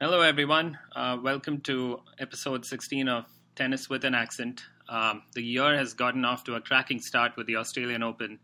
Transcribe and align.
Hello, 0.00 0.20
everyone. 0.20 0.78
Uh, 0.94 1.18
welcome 1.20 1.60
to 1.62 1.98
episode 2.20 2.64
16 2.64 3.08
of 3.08 3.24
Tennis 3.56 3.90
with 3.90 4.04
an 4.04 4.14
Accent. 4.14 4.62
Um, 4.88 5.24
the 5.34 5.42
year 5.42 5.76
has 5.76 5.92
gotten 5.92 6.24
off 6.24 6.44
to 6.44 6.54
a 6.54 6.60
cracking 6.60 7.00
start 7.00 7.32
with 7.36 7.48
the 7.48 7.56
Australian 7.56 8.04
Open, 8.04 8.38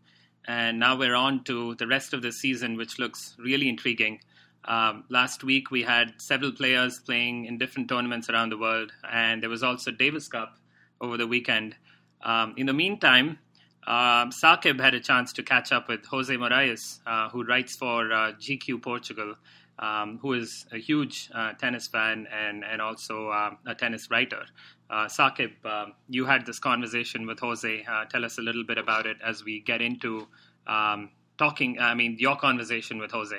and 0.45 0.77
now 0.77 0.97
we're 0.97 1.15
on 1.15 1.45
to 1.45 1.75
the 1.75 1.87
rest 1.87 2.13
of 2.13 2.21
the 2.21 2.33
season, 2.33 2.75
which 2.75 2.99
looks 2.99 3.37
really 3.39 3.69
intriguing. 3.69 4.19
Um, 4.65 5.05
last 5.07 5.45
week, 5.45 5.71
we 5.71 5.83
had 5.83 6.15
several 6.17 6.51
players 6.51 6.99
playing 6.99 7.45
in 7.45 7.57
different 7.57 7.87
tournaments 7.87 8.29
around 8.29 8.49
the 8.49 8.57
world, 8.57 8.91
and 9.09 9.41
there 9.41 9.49
was 9.49 9.63
also 9.63 9.91
Davis 9.91 10.27
Cup 10.27 10.57
over 10.99 11.15
the 11.15 11.25
weekend. 11.25 11.77
Um, 12.21 12.53
in 12.57 12.65
the 12.65 12.73
meantime, 12.73 13.39
uh, 13.87 14.25
Saqib 14.25 14.81
had 14.81 14.93
a 14.93 14.99
chance 14.99 15.31
to 15.31 15.41
catch 15.41 15.71
up 15.71 15.87
with 15.87 16.05
Jose 16.07 16.35
Morais, 16.35 16.75
uh, 17.07 17.29
who 17.29 17.45
writes 17.45 17.77
for 17.77 18.11
uh, 18.11 18.33
GQ 18.33 18.81
Portugal 18.81 19.35
um, 19.79 20.19
who 20.21 20.33
is 20.33 20.65
a 20.71 20.77
huge 20.77 21.29
uh, 21.33 21.53
tennis 21.53 21.87
fan 21.87 22.27
and, 22.31 22.63
and 22.63 22.81
also 22.81 23.29
uh, 23.29 23.51
a 23.67 23.75
tennis 23.75 24.09
writer. 24.09 24.45
Uh, 24.89 25.07
Saqib, 25.07 25.51
um, 25.65 25.93
you 26.07 26.25
had 26.25 26.45
this 26.45 26.59
conversation 26.59 27.25
with 27.25 27.39
Jose. 27.39 27.85
Uh, 27.89 28.05
tell 28.05 28.23
us 28.23 28.37
a 28.37 28.41
little 28.41 28.63
bit 28.63 28.77
about 28.77 29.05
it 29.05 29.17
as 29.25 29.43
we 29.43 29.61
get 29.61 29.81
into 29.81 30.27
um, 30.67 31.11
talking, 31.37 31.79
I 31.79 31.93
mean, 31.93 32.17
your 32.19 32.35
conversation 32.37 32.99
with 32.99 33.11
Jose. 33.11 33.37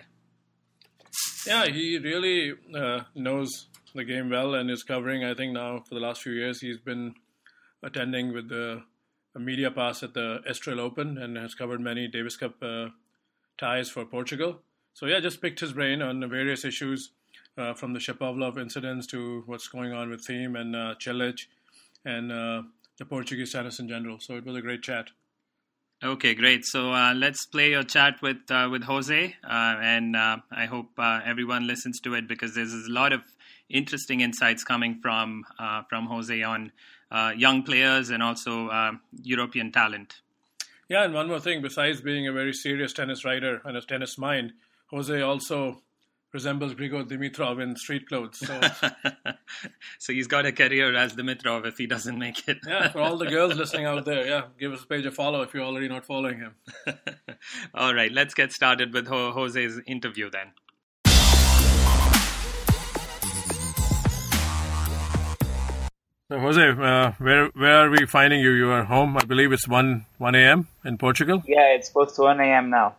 Yeah, 1.47 1.67
he 1.67 1.99
really 1.99 2.55
uh, 2.75 3.01
knows 3.15 3.69
the 3.95 4.05
game 4.05 4.31
well 4.31 4.55
and 4.55 4.71
is 4.71 4.83
covering, 4.83 5.25
I 5.25 5.35
think, 5.35 5.53
now 5.53 5.83
for 5.89 5.95
the 5.95 6.01
last 6.01 6.23
few 6.23 6.33
years. 6.33 6.61
He's 6.61 6.79
been 6.79 7.15
attending 7.83 8.35
with 8.35 8.49
the 8.49 8.83
media 9.39 9.71
pass 9.71 10.03
at 10.03 10.15
the 10.15 10.41
Estoril 10.49 10.81
Open 10.81 11.19
and 11.19 11.37
has 11.37 11.55
covered 11.55 11.81
many 11.81 12.09
Davis 12.09 12.37
Cup 12.37 12.55
uh, 12.63 12.89
ties 13.59 13.89
for 13.89 14.05
Portugal. 14.05 14.63
So 14.97 15.05
yeah, 15.05 15.21
just 15.21 15.43
picked 15.43 15.61
his 15.61 15.75
brain 15.75 16.01
on 16.01 16.27
various 16.27 16.65
issues, 16.65 17.11
uh, 17.59 17.75
from 17.75 17.93
the 17.93 17.99
Shapovalov 17.99 18.59
incidents 18.59 19.07
to 19.09 19.43
what's 19.45 19.69
going 19.69 19.93
on 19.93 20.09
with 20.09 20.27
Thiem 20.27 20.59
and 20.59 20.75
uh, 20.75 20.95
Cilic, 20.99 21.41
and 22.07 22.33
uh, 22.33 22.63
the 22.97 23.05
Portuguese 23.05 23.53
tennis 23.53 23.79
in 23.79 23.89
general. 23.89 24.19
So 24.21 24.37
it 24.37 24.47
was 24.47 24.57
a 24.57 24.63
great 24.63 24.81
chat. 24.81 25.09
Okay, 26.03 26.35
great. 26.35 26.65
So 26.65 26.95
uh, 26.95 27.13
let's 27.15 27.45
play 27.45 27.73
your 27.73 27.83
chat 27.83 28.23
with 28.23 28.39
uh, 28.51 28.69
with 28.73 28.85
Jose, 28.85 29.37
uh, 29.45 29.77
and 29.83 30.17
uh, 30.17 30.39
I 30.51 30.65
hope 30.65 30.89
uh, 30.97 31.21
everyone 31.27 31.67
listens 31.67 32.01
to 32.01 32.15
it 32.15 32.27
because 32.27 32.55
there's 32.55 32.73
a 32.73 32.91
lot 32.91 33.13
of 33.13 33.21
interesting 33.69 34.23
insights 34.23 34.65
coming 34.65 35.01
from 35.03 35.45
uh, 35.59 35.83
from 35.91 36.07
Jose 36.07 36.43
on 36.43 36.73
young 37.37 37.65
players 37.65 38.09
and 38.09 38.23
also 38.23 38.99
European 39.23 39.73
talent. 39.73 40.23
Yeah, 40.89 41.05
and 41.05 41.13
one 41.13 41.29
more 41.29 41.41
thing. 41.41 41.61
Besides 41.61 42.01
being 42.01 42.27
a 42.27 42.33
very 42.33 42.55
serious 42.55 42.95
tennis 42.95 43.27
writer 43.27 43.61
and 43.67 43.77
a 43.77 43.83
tennis 43.83 44.17
mind, 44.17 44.55
Jose 44.91 45.21
also 45.21 45.83
resembles 46.33 46.75
Grigor 46.75 47.05
Dimitrov 47.09 47.61
in 47.61 47.75
street 47.77 48.09
clothes. 48.09 48.39
So. 48.39 48.61
so 49.99 50.13
he's 50.13 50.29
got 50.29 50.47
a 50.47 50.53
career 50.53 50.95
as 50.95 51.15
Dimitrov 51.15 51.67
if 51.67 51.79
he 51.79 51.87
doesn't 51.87 52.19
make 52.19 52.47
it. 52.47 52.59
yeah, 52.67 52.89
for 52.91 53.01
all 53.01 53.17
the 53.17 53.27
girls 53.27 53.55
listening 53.57 53.87
out 53.87 54.05
there, 54.05 54.27
yeah, 54.27 54.43
give 54.61 54.73
us 54.73 54.85
a 54.85 54.87
page 54.87 55.07
a 55.07 55.11
follow 55.11 55.43
if 55.43 55.55
you're 55.55 55.65
already 55.65 55.89
not 55.89 56.05
following 56.05 56.39
him. 56.39 56.55
all 57.75 57.95
right, 57.95 58.13
let's 58.13 58.35
get 58.35 58.53
started 58.53 58.93
with 58.93 59.09
Jose's 59.09 59.81
interview 59.87 60.31
then. 60.31 60.53
So 66.29 66.41
Jose, 66.41 66.61
uh, 66.61 67.13
where 67.19 67.47
where 67.55 67.87
are 67.87 67.91
we 67.91 68.05
finding 68.05 68.41
you? 68.41 68.51
You 68.51 68.71
are 68.71 68.83
home. 68.83 69.17
I 69.17 69.25
believe 69.25 69.53
it's 69.53 69.69
one 69.69 70.07
one 70.19 70.35
a.m. 70.35 70.67
in 70.85 70.99
Portugal. 70.99 71.43
Yeah, 71.47 71.75
it's 71.75 71.89
close 71.89 72.17
to 72.17 72.23
one 72.23 72.41
a.m. 72.41 72.69
now. 72.69 72.97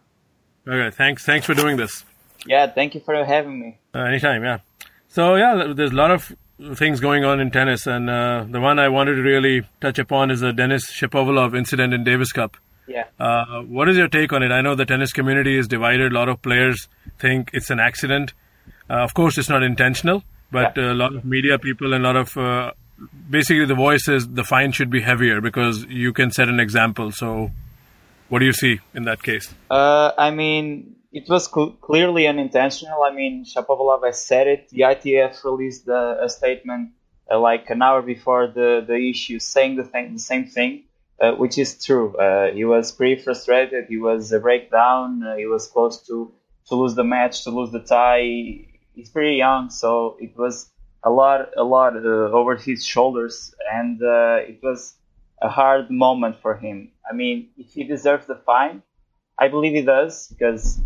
Okay, 0.68 0.96
thanks. 0.96 1.26
Thanks 1.26 1.46
for 1.46 1.54
doing 1.54 1.78
this. 1.78 2.04
Yeah, 2.46 2.68
thank 2.68 2.94
you 2.94 3.02
for 3.02 3.24
having 3.24 3.60
me. 3.60 3.78
Uh, 3.96 4.00
anytime, 4.00 4.44
yeah. 4.44 4.60
So 5.08 5.36
yeah, 5.36 5.74
there's 5.76 5.92
a 5.92 5.96
lot 5.96 6.12
of 6.12 6.36
things 6.76 7.00
going 7.00 7.24
on 7.24 7.40
in 7.40 7.52
tennis, 7.52 7.88
and 7.88 8.10
uh, 8.10 8.46
the 8.50 8.60
one 8.60 8.80
I 8.80 8.90
wanted 8.90 9.16
to 9.16 9.22
really 9.22 9.68
touch 9.80 10.00
upon 10.00 10.32
is 10.32 10.42
the 10.42 10.52
Denis 10.52 10.92
Shapovalov 10.92 11.58
incident 11.58 11.94
in 11.94 12.04
Davis 12.04 12.32
Cup. 12.32 12.58
Yeah. 12.88 13.06
Uh, 13.20 13.62
what 13.64 13.90
is 13.90 13.98
your 13.98 14.08
take 14.08 14.34
on 14.34 14.44
it? 14.44 14.52
I 14.52 14.62
know 14.62 14.76
the 14.76 14.86
tennis 14.86 15.14
community 15.14 15.58
is 15.58 15.68
divided. 15.68 16.12
A 16.12 16.16
lot 16.16 16.30
of 16.30 16.42
players 16.42 16.88
think 17.20 17.50
it's 17.54 17.70
an 17.70 17.80
accident. 17.80 18.34
Uh, 18.90 18.96
of 18.96 19.14
course, 19.14 19.38
it's 19.38 19.50
not 19.50 19.64
intentional, 19.64 20.24
but 20.52 20.76
yeah. 20.78 20.92
a 20.92 20.94
lot 20.94 21.16
of 21.16 21.26
media 21.26 21.60
people 21.60 21.94
and 21.94 22.06
a 22.06 22.08
lot 22.08 22.16
of 22.16 22.38
uh, 22.38 22.72
basically 23.30 23.66
the 23.66 23.76
voice 23.76 24.08
is 24.08 24.28
the 24.28 24.44
fine 24.44 24.72
should 24.72 24.90
be 24.90 25.02
heavier 25.02 25.42
because 25.42 25.86
you 25.86 26.14
can 26.14 26.32
set 26.32 26.48
an 26.48 26.60
example. 26.60 27.12
So 27.12 27.52
what 28.30 28.40
do 28.40 28.46
you 28.46 28.54
see 28.54 28.80
in 28.94 29.04
that 29.04 29.22
case? 29.24 29.54
Uh, 29.70 30.12
I 30.18 30.32
mean, 30.32 30.96
it 31.12 31.30
was 31.30 31.50
cl- 31.52 31.72
clearly 31.82 32.28
unintentional. 32.28 33.04
I 33.04 33.14
mean, 33.14 33.46
Shapovalov 33.46 34.06
has 34.06 34.24
said 34.24 34.48
it. 34.48 34.70
The 34.70 34.82
ITF 34.82 35.44
released 35.44 35.88
a, 35.88 36.24
a 36.24 36.30
statement 36.30 36.92
uh, 37.32 37.40
like 37.40 37.70
an 37.70 37.82
hour 37.82 38.02
before 38.02 38.48
the, 38.48 38.84
the 38.86 39.10
issue 39.10 39.40
saying 39.40 39.76
the, 39.76 39.84
thing, 39.84 40.14
the 40.14 40.20
same 40.20 40.48
thing, 40.48 40.84
uh, 41.22 41.32
which 41.34 41.58
is 41.58 41.84
true. 41.84 42.16
Uh, 42.16 42.52
he 42.52 42.66
was 42.66 42.92
pretty 42.92 43.22
frustrated. 43.22 43.86
He 43.90 43.98
was 43.98 44.32
a 44.32 44.40
breakdown. 44.40 45.24
Uh, 45.24 45.36
he 45.36 45.46
was 45.46 45.68
close 45.68 46.06
to, 46.08 46.32
to 46.68 46.76
lose 46.76 46.96
the 46.96 47.04
match, 47.04 47.44
to 47.44 47.52
lose 47.52 47.72
the 47.72 47.80
tie. 47.80 48.66
He's 48.96 49.10
pretty 49.10 49.36
young, 49.36 49.70
so 49.70 50.18
it 50.20 50.38
was 50.38 50.70
a 51.04 51.10
lot, 51.10 51.50
a 51.56 51.64
lot 51.64 51.96
uh, 51.96 52.32
over 52.32 52.56
his 52.56 52.86
shoulders, 52.86 53.54
and 53.72 54.02
it 54.02 54.60
was 54.64 54.96
a 55.42 55.50
hard 55.50 55.92
moment 55.92 56.38
for 56.42 56.58
him. 56.58 56.92
I 57.10 57.14
mean, 57.14 57.50
if 57.58 57.74
he 57.74 57.84
deserves 57.84 58.26
the 58.28 58.36
fine, 58.36 58.84
I 59.40 59.48
believe 59.50 59.74
he 59.74 59.82
does 59.84 60.28
because 60.28 60.82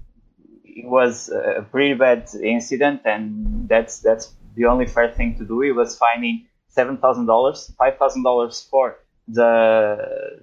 it 0.63 0.87
was 0.87 1.29
a 1.29 1.65
pretty 1.71 1.93
bad 1.93 2.29
incident, 2.41 3.01
and 3.05 3.67
that's 3.67 3.99
that's 3.99 4.33
the 4.55 4.65
only 4.65 4.85
fair 4.87 5.11
thing 5.11 5.37
to 5.37 5.45
do. 5.45 5.61
He 5.61 5.71
was 5.71 5.97
fining 5.97 6.47
seven 6.67 6.97
thousand 6.97 7.25
dollars, 7.25 7.73
five 7.77 7.97
thousand 7.97 8.23
dollars 8.23 8.67
for 8.69 8.97
the 9.27 10.41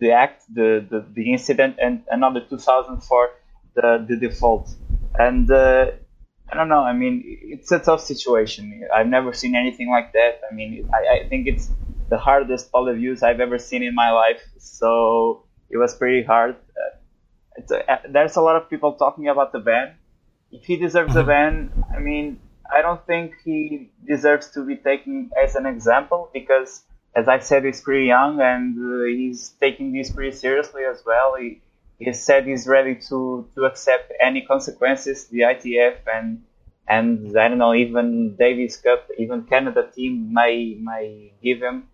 the 0.00 0.10
act, 0.10 0.42
the, 0.52 0.84
the, 0.90 1.06
the 1.12 1.32
incident, 1.32 1.76
and 1.80 2.02
another 2.10 2.40
two 2.40 2.58
thousand 2.58 3.02
for 3.02 3.30
the 3.74 4.04
the 4.08 4.16
default. 4.16 4.74
And 5.18 5.50
uh, 5.50 5.92
I 6.50 6.56
don't 6.56 6.68
know. 6.68 6.82
I 6.82 6.92
mean, 6.92 7.22
it's 7.24 7.72
a 7.72 7.78
tough 7.78 8.00
situation. 8.02 8.86
I've 8.94 9.06
never 9.06 9.32
seen 9.32 9.54
anything 9.54 9.90
like 9.90 10.12
that. 10.12 10.40
I 10.50 10.54
mean, 10.54 10.88
I, 10.92 11.24
I 11.24 11.28
think 11.28 11.46
it's 11.46 11.70
the 12.08 12.18
hardest 12.18 12.70
poly 12.70 12.94
views 12.94 13.22
I've 13.22 13.40
ever 13.40 13.58
seen 13.58 13.82
in 13.82 13.94
my 13.94 14.10
life. 14.10 14.42
So 14.58 15.44
it 15.70 15.76
was 15.76 15.94
pretty 15.94 16.22
hard. 16.22 16.56
Uh, 16.56 17.74
a, 17.74 17.92
uh, 17.92 17.98
there's 18.08 18.36
a 18.36 18.40
lot 18.40 18.56
of 18.56 18.68
people 18.68 18.94
talking 18.94 19.28
about 19.28 19.52
the 19.52 19.60
ban. 19.60 19.94
If 20.50 20.64
he 20.64 20.76
deserves 20.76 21.16
a 21.16 21.20
mm-hmm. 21.20 21.28
ban, 21.28 21.84
I 21.94 21.98
mean, 21.98 22.40
I 22.72 22.82
don't 22.82 23.04
think 23.06 23.34
he 23.44 23.90
deserves 24.06 24.50
to 24.52 24.64
be 24.64 24.76
taken 24.76 25.30
as 25.42 25.54
an 25.54 25.66
example 25.66 26.30
because, 26.32 26.82
as 27.14 27.28
I 27.28 27.38
said, 27.38 27.64
he's 27.64 27.80
pretty 27.80 28.06
young 28.06 28.40
and 28.40 28.76
uh, 28.78 29.04
he's 29.04 29.50
taking 29.60 29.92
this 29.92 30.10
pretty 30.10 30.36
seriously 30.36 30.82
as 30.84 31.02
well. 31.04 31.36
He, 31.36 31.60
he 31.98 32.12
said 32.12 32.46
he's 32.46 32.66
ready 32.66 32.96
to, 33.08 33.48
to 33.54 33.64
accept 33.64 34.12
any 34.20 34.42
consequences 34.42 35.26
the 35.26 35.40
ITF 35.40 35.96
and 36.12 36.42
and 36.86 37.38
I 37.38 37.48
don't 37.48 37.58
know 37.58 37.74
even 37.74 38.36
Davis 38.36 38.76
Cup, 38.76 39.08
even 39.18 39.44
Canada 39.44 39.88
team 39.94 40.32
may 40.32 40.76
may 40.80 41.32
give 41.42 41.62
him. 41.62 41.88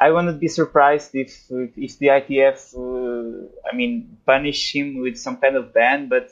I 0.00 0.10
wouldn't 0.10 0.40
be 0.40 0.48
surprised 0.48 1.14
if 1.14 1.30
if 1.76 1.98
the 1.98 2.06
ITF, 2.06 2.58
uh, 2.74 3.48
I 3.70 3.76
mean, 3.76 4.16
punish 4.24 4.74
him 4.74 5.00
with 5.00 5.18
some 5.18 5.36
kind 5.36 5.56
of 5.56 5.74
ban, 5.74 6.08
but 6.08 6.30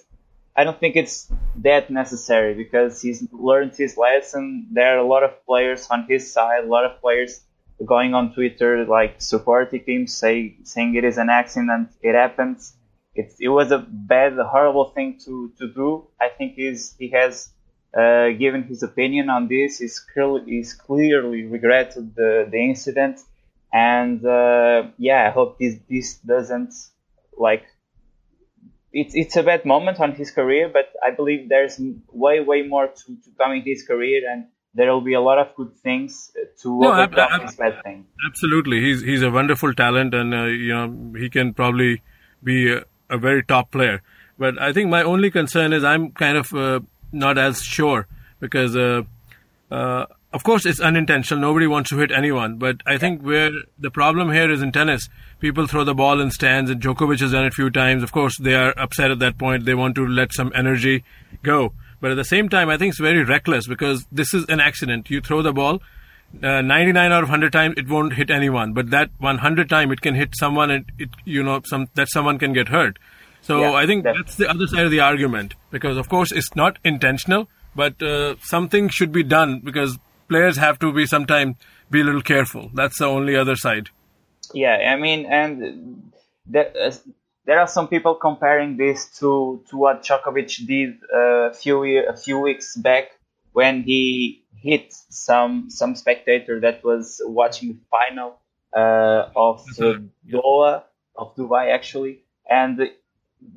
I 0.56 0.64
don't 0.64 0.80
think 0.80 0.96
it's 0.96 1.30
that 1.56 1.90
necessary 1.90 2.54
because 2.54 3.02
he's 3.02 3.28
learned 3.30 3.74
his 3.76 3.96
lesson. 3.98 4.68
There 4.72 4.96
are 4.96 4.98
a 4.98 5.06
lot 5.06 5.22
of 5.22 5.44
players 5.44 5.86
on 5.90 6.06
his 6.08 6.32
side, 6.32 6.64
a 6.64 6.66
lot 6.66 6.86
of 6.86 7.00
players 7.00 7.40
going 7.84 8.14
on 8.14 8.32
Twitter 8.32 8.84
like 8.86 9.20
supporting 9.20 9.84
him, 9.86 10.06
say 10.06 10.56
saying 10.64 10.94
it 10.94 11.04
is 11.04 11.18
an 11.18 11.28
accident, 11.28 11.90
it 12.00 12.14
happens. 12.14 12.74
It, 13.14 13.32
it 13.38 13.48
was 13.48 13.70
a 13.70 13.78
bad, 13.78 14.32
horrible 14.38 14.86
thing 14.90 15.18
to, 15.24 15.52
to 15.58 15.68
do. 15.68 16.06
I 16.20 16.28
think 16.28 16.54
he's, 16.54 16.94
he 16.98 17.08
has 17.10 17.50
uh, 17.92 18.30
given 18.30 18.62
his 18.62 18.82
opinion 18.82 19.28
on 19.28 19.48
this. 19.48 19.78
He's 19.78 19.98
clearly, 19.98 20.42
he's 20.46 20.72
clearly 20.72 21.44
regretted 21.44 22.14
the, 22.14 22.48
the 22.50 22.58
incident 22.58 23.20
and 23.72 24.24
uh, 24.24 24.88
yeah, 24.98 25.28
I 25.28 25.30
hope 25.30 25.58
this 25.58 25.76
this 25.88 26.14
doesn't 26.18 26.74
like 27.36 27.64
it's 28.92 29.14
it's 29.14 29.36
a 29.36 29.42
bad 29.42 29.64
moment 29.64 30.00
on 30.00 30.12
his 30.12 30.30
career, 30.30 30.70
but 30.72 30.92
I 31.04 31.10
believe 31.10 31.48
there's 31.48 31.80
way 32.12 32.40
way 32.40 32.62
more 32.62 32.88
to, 32.88 33.06
to 33.06 33.30
come 33.38 33.52
in 33.52 33.62
his 33.62 33.82
career, 33.86 34.22
and 34.30 34.46
there 34.74 34.92
will 34.92 35.02
be 35.02 35.14
a 35.14 35.20
lot 35.20 35.38
of 35.38 35.54
good 35.54 35.76
things 35.76 36.32
to 36.62 36.80
no, 36.80 36.92
overcome 36.92 37.18
ab- 37.18 37.32
ab- 37.32 37.46
this 37.46 37.56
bad 37.56 37.82
thing. 37.82 38.06
Absolutely, 38.26 38.80
he's 38.80 39.02
he's 39.02 39.22
a 39.22 39.30
wonderful 39.30 39.74
talent, 39.74 40.14
and 40.14 40.34
uh, 40.34 40.44
you 40.44 40.72
know 40.72 41.18
he 41.18 41.28
can 41.28 41.52
probably 41.52 42.02
be 42.42 42.72
a, 42.72 42.84
a, 43.10 43.18
very 43.18 43.42
top 43.42 43.70
player. 43.70 44.02
But 44.38 44.60
I 44.60 44.72
think 44.72 44.88
my 44.88 45.02
only 45.02 45.30
concern 45.30 45.72
is 45.72 45.84
I'm 45.84 46.12
kind 46.12 46.38
of 46.38 46.54
uh, 46.54 46.80
not 47.12 47.36
as 47.36 47.62
sure 47.62 48.06
because 48.40 48.76
uh, 48.76 49.02
uh, 49.70 50.06
of 50.32 50.44
course, 50.44 50.66
it's 50.66 50.80
unintentional. 50.80 51.40
Nobody 51.40 51.66
wants 51.66 51.90
to 51.90 51.96
hit 51.96 52.12
anyone. 52.12 52.56
But 52.56 52.82
I 52.84 52.98
think 52.98 53.22
where 53.22 53.50
the 53.78 53.90
problem 53.90 54.30
here 54.32 54.50
is 54.50 54.60
in 54.60 54.72
tennis, 54.72 55.08
people 55.40 55.66
throw 55.66 55.84
the 55.84 55.94
ball 55.94 56.20
in 56.20 56.30
stands, 56.30 56.70
and 56.70 56.82
Djokovic 56.82 57.20
has 57.20 57.32
done 57.32 57.44
it 57.44 57.48
a 57.48 57.50
few 57.52 57.70
times. 57.70 58.02
Of 58.02 58.12
course, 58.12 58.36
they 58.38 58.54
are 58.54 58.74
upset 58.78 59.10
at 59.10 59.20
that 59.20 59.38
point. 59.38 59.64
They 59.64 59.74
want 59.74 59.94
to 59.94 60.06
let 60.06 60.34
some 60.34 60.52
energy 60.54 61.04
go. 61.42 61.72
But 62.00 62.10
at 62.10 62.16
the 62.16 62.24
same 62.24 62.48
time, 62.48 62.68
I 62.68 62.76
think 62.76 62.90
it's 62.90 63.00
very 63.00 63.24
reckless 63.24 63.66
because 63.66 64.06
this 64.12 64.34
is 64.34 64.44
an 64.48 64.60
accident. 64.60 65.10
You 65.10 65.20
throw 65.20 65.42
the 65.42 65.52
ball, 65.52 65.80
uh, 66.42 66.60
99 66.60 67.10
out 67.10 67.22
of 67.22 67.30
100 67.30 67.52
times 67.52 67.74
it 67.76 67.88
won't 67.88 68.12
hit 68.12 68.30
anyone, 68.30 68.72
but 68.72 68.90
that 68.90 69.10
100 69.18 69.68
time 69.68 69.90
it 69.90 70.00
can 70.00 70.14
hit 70.14 70.34
someone 70.36 70.70
and 70.70 70.84
it, 70.98 71.08
you 71.24 71.42
know, 71.42 71.60
some 71.64 71.88
that 71.94 72.08
someone 72.10 72.38
can 72.38 72.52
get 72.52 72.68
hurt. 72.68 72.98
So 73.40 73.60
yeah, 73.60 73.72
I 73.72 73.86
think 73.86 74.04
definitely. 74.04 74.22
that's 74.22 74.36
the 74.36 74.50
other 74.50 74.66
side 74.66 74.84
of 74.84 74.90
the 74.90 75.00
argument 75.00 75.54
because 75.70 75.96
of 75.96 76.08
course 76.08 76.30
it's 76.30 76.54
not 76.54 76.78
intentional, 76.84 77.48
but 77.74 78.00
uh, 78.02 78.36
something 78.42 78.88
should 78.88 79.10
be 79.10 79.22
done 79.22 79.60
because 79.60 79.98
players 80.28 80.56
have 80.56 80.78
to 80.80 80.92
be 80.92 81.06
sometimes 81.06 81.56
be 81.90 82.00
a 82.00 82.04
little 82.04 82.22
careful. 82.22 82.70
That's 82.74 82.98
the 82.98 83.06
only 83.06 83.36
other 83.36 83.56
side. 83.56 83.90
Yeah, 84.54 84.76
I 84.92 84.96
mean, 84.96 85.26
and 85.26 86.12
there, 86.46 86.72
uh, 86.80 86.92
there 87.44 87.60
are 87.60 87.68
some 87.68 87.88
people 87.88 88.14
comparing 88.14 88.76
this 88.76 89.18
to 89.18 89.62
to 89.70 89.76
what 89.76 90.02
Djokovic 90.02 90.66
did 90.66 90.98
uh, 91.14 91.50
a 91.50 91.54
few 91.54 91.82
a 92.08 92.16
few 92.16 92.38
weeks 92.38 92.76
back 92.76 93.18
when 93.52 93.82
he 93.82 94.44
hit 94.54 94.92
some 95.10 95.70
some 95.70 95.94
spectator 95.94 96.60
that 96.60 96.84
was 96.84 97.20
watching 97.24 97.68
the 97.74 97.80
final 97.90 98.38
uh, 98.74 99.30
of 99.36 99.64
uh, 99.80 99.94
Doha 100.28 100.82
of 101.16 101.34
Dubai 101.36 101.72
actually, 101.72 102.20
and 102.48 102.80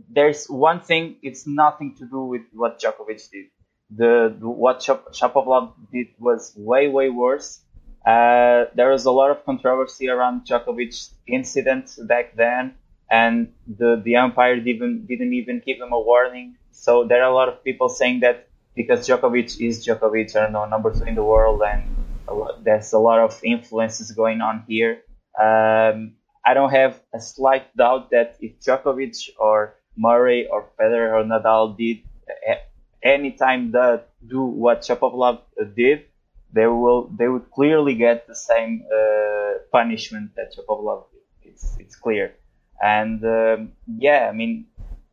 there's 0.09 0.47
one 0.47 0.81
thing. 0.81 1.17
It's 1.21 1.47
nothing 1.47 1.95
to 1.97 2.05
do 2.05 2.21
with 2.25 2.43
what 2.53 2.79
Djokovic 2.79 3.29
did. 3.31 3.47
The, 3.95 4.35
the 4.39 4.47
what 4.47 4.79
Shapovalov 4.79 5.73
did 5.91 6.07
was 6.19 6.53
way 6.55 6.87
way 6.87 7.09
worse. 7.09 7.59
Uh, 8.05 8.65
there 8.73 8.89
was 8.89 9.05
a 9.05 9.11
lot 9.11 9.31
of 9.31 9.45
controversy 9.45 10.09
around 10.09 10.47
Djokovic's 10.47 11.13
incident 11.27 11.97
back 12.07 12.35
then, 12.35 12.73
and 13.11 13.53
the 13.67 14.01
the 14.03 14.15
umpire 14.15 14.59
didn't 14.59 15.07
didn't 15.07 15.33
even 15.33 15.61
give 15.65 15.77
him 15.77 15.91
a 15.91 15.99
warning. 15.99 16.55
So 16.71 17.03
there 17.03 17.21
are 17.21 17.29
a 17.29 17.35
lot 17.35 17.49
of 17.49 17.63
people 17.63 17.89
saying 17.89 18.21
that 18.21 18.47
because 18.75 19.07
Djokovic 19.07 19.59
is 19.59 19.85
Djokovic, 19.85 20.35
I 20.35 20.43
don't 20.43 20.53
know, 20.53 20.65
number 20.65 20.91
two 20.93 21.03
in 21.03 21.15
the 21.15 21.23
world, 21.23 21.61
and 21.61 21.83
a 22.27 22.33
lot, 22.33 22.63
there's 22.63 22.93
a 22.93 22.99
lot 22.99 23.19
of 23.19 23.39
influences 23.43 24.11
going 24.11 24.41
on 24.41 24.63
here. 24.67 25.03
Um, 25.39 26.15
I 26.45 26.53
don't 26.53 26.71
have 26.71 26.99
a 27.13 27.19
slight 27.19 27.75
doubt 27.77 28.09
that 28.11 28.37
if 28.39 28.59
Djokovic 28.59 29.29
or 29.37 29.75
Murray 29.97 30.47
or 30.47 30.69
Federer 30.79 31.13
or 31.13 31.23
Nadal 31.23 31.77
did 31.77 31.99
any 33.03 33.31
time 33.31 33.71
that 33.71 34.09
do 34.27 34.41
what 34.43 34.81
Shapovalov 34.81 35.41
did, 35.75 36.05
they 36.53 36.67
will 36.67 37.09
they 37.17 37.27
would 37.27 37.49
clearly 37.51 37.95
get 37.95 38.27
the 38.27 38.35
same 38.35 38.85
uh, 38.93 39.59
punishment 39.71 40.31
that 40.35 40.53
Shapovalov 40.55 41.05
did. 41.11 41.51
It's 41.51 41.77
it's 41.79 41.95
clear, 41.95 42.33
and 42.81 43.23
um, 43.23 43.73
yeah, 43.87 44.27
I 44.29 44.33
mean 44.33 44.67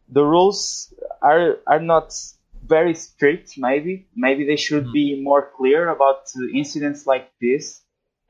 the 0.08 0.24
rules 0.24 0.92
are 1.22 1.58
are 1.66 1.80
not 1.80 2.14
very 2.64 2.94
strict. 2.94 3.54
Maybe 3.56 4.08
maybe 4.14 4.46
they 4.46 4.56
should 4.56 4.84
mm-hmm. 4.84 4.92
be 4.92 5.22
more 5.22 5.50
clear 5.56 5.88
about 5.88 6.28
incidents 6.54 7.06
like 7.06 7.30
this 7.40 7.82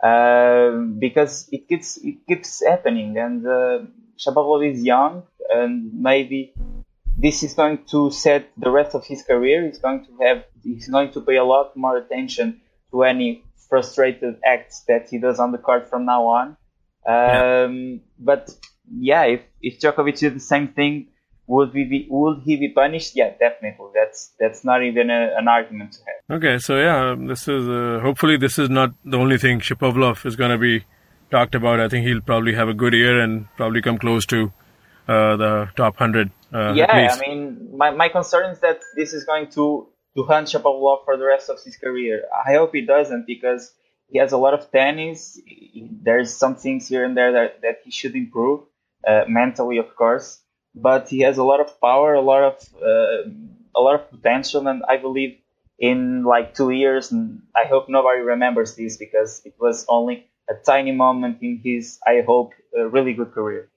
uh, 0.03 0.71
because 0.99 1.49
it 1.51 1.69
keeps 1.69 1.97
it 1.99 2.27
keeps 2.27 2.65
happening, 2.65 3.19
and 3.19 3.47
uh, 3.47 3.79
Shapovalov 4.19 4.73
is 4.73 4.85
young, 4.85 5.25
and 5.51 5.93
maybe 5.95 6.55
this 7.19 7.43
is 7.43 7.55
going 7.55 7.85
to 7.91 8.11
set 8.11 8.51
the 8.57 8.71
rest 8.71 8.95
of 8.95 9.05
his 9.05 9.23
career. 9.23 9.67
He's 9.67 9.79
going 9.79 10.07
to 10.07 10.25
have 10.25 10.45
he's 10.63 10.89
going 10.89 11.13
to 11.13 11.21
pay 11.21 11.37
a 11.37 11.45
lot 11.45 11.77
more 11.77 11.97
attention 11.97 12.61
to 12.93 13.03
any 13.03 13.45
frustrated 13.69 14.37
acts 14.45 14.85
that 14.89 15.09
he 15.11 15.19
does 15.19 15.39
on 15.39 15.53
the 15.53 15.59
court 15.59 15.91
from 15.91 16.07
now 16.07 16.27
on. 16.27 16.57
Um, 17.07 17.75
yeah. 17.75 17.97
But 18.19 18.51
yeah, 18.91 19.25
if 19.25 19.43
if 19.61 19.81
Djokovic 19.81 20.19
did 20.19 20.37
the 20.37 20.41
same 20.41 20.69
thing 20.69 21.09
would 21.49 21.73
we 21.73 21.85
be 21.85 22.07
would 22.11 22.43
he 22.45 22.57
be 22.57 22.69
punished? 22.69 23.17
Yeah, 23.17 23.31
definitely. 23.31 23.89
That's 23.95 24.33
that's 24.39 24.65
not 24.65 24.83
even 24.85 25.11
a, 25.11 25.35
an 25.37 25.49
argument 25.49 25.93
to 25.93 25.99
have. 26.07 26.39
Okay, 26.39 26.59
so 26.59 26.77
yeah, 26.77 27.17
this 27.19 27.49
is 27.49 27.69
uh, 27.69 28.01
hopefully 28.03 28.37
this 28.37 28.59
is 28.59 28.69
not 28.69 28.93
the 29.05 29.17
only 29.17 29.39
thing 29.39 29.61
Shapovalov 29.61 30.25
is 30.27 30.37
going 30.37 30.51
to 30.51 30.59
be 30.59 30.85
talked 31.31 31.55
about. 31.55 31.81
I 31.81 31.89
think 31.89 32.07
he'll 32.07 32.21
probably 32.21 32.55
have 32.55 32.69
a 32.69 32.75
good 32.75 32.93
year 32.93 33.19
and 33.21 33.49
probably 33.57 33.81
come 33.81 33.99
close 33.99 34.27
to 34.27 34.53
the 35.37 35.69
top 35.77 35.97
hundred. 35.97 36.31
Uh, 36.53 36.73
yeah, 36.75 37.17
I 37.17 37.19
mean, 37.21 37.77
my 37.77 37.91
my 37.91 38.09
concern 38.09 38.51
is 38.51 38.61
that 38.61 38.81
this 38.97 39.13
is 39.13 39.25
going 39.25 39.51
to 39.51 39.89
to 40.17 40.23
hunt 40.25 40.49
Shapovalov 40.49 41.05
for 41.05 41.17
the 41.17 41.25
rest 41.25 41.51
of 41.51 41.59
his 41.63 41.77
career. 41.77 42.25
I 42.33 42.55
hope 42.55 42.75
he 42.75 42.83
doesn't 42.83 43.27
because 43.27 43.73
he 44.09 44.19
has 44.19 44.33
a 44.33 44.39
lot 44.39 44.55
of 44.55 44.71
tennis. 44.71 45.41
There's 46.03 46.35
some 46.35 46.57
things 46.57 46.89
here 46.89 47.05
and 47.05 47.17
there 47.17 47.33
that, 47.33 47.61
that 47.63 47.77
he 47.85 47.91
should 47.91 48.15
improve 48.15 48.61
uh, 49.07 49.25
mentally, 49.29 49.79
of 49.79 49.95
course 49.95 50.41
but 50.75 51.09
he 51.09 51.21
has 51.21 51.39
a 51.39 51.45
lot 51.45 51.61
of 51.61 51.81
power, 51.81 52.15
a 52.15 52.21
lot 52.21 52.43
of 52.43 52.55
uh, 52.83 53.31
a 53.75 53.81
lot 53.81 53.95
of 53.95 54.11
potential, 54.11 54.67
and 54.67 54.83
I 54.89 54.97
believe 54.97 55.39
in 55.79 56.25
like 56.25 56.55
two 56.55 56.71
years, 56.71 57.13
and 57.13 57.43
I 57.55 57.69
hope 57.69 57.89
nobody 57.89 58.21
remembers 58.21 58.75
this 58.75 58.97
because 58.97 59.43
it 59.45 59.55
was 59.59 59.87
only 59.89 60.27
a 60.49 60.55
tiny 60.55 60.93
moment 60.93 61.39
in 61.43 61.61
his, 61.63 61.99
I 62.07 62.23
hope, 62.27 62.53
a 62.77 62.89
really 62.89 63.13
good 63.13 63.33
career. 63.33 63.71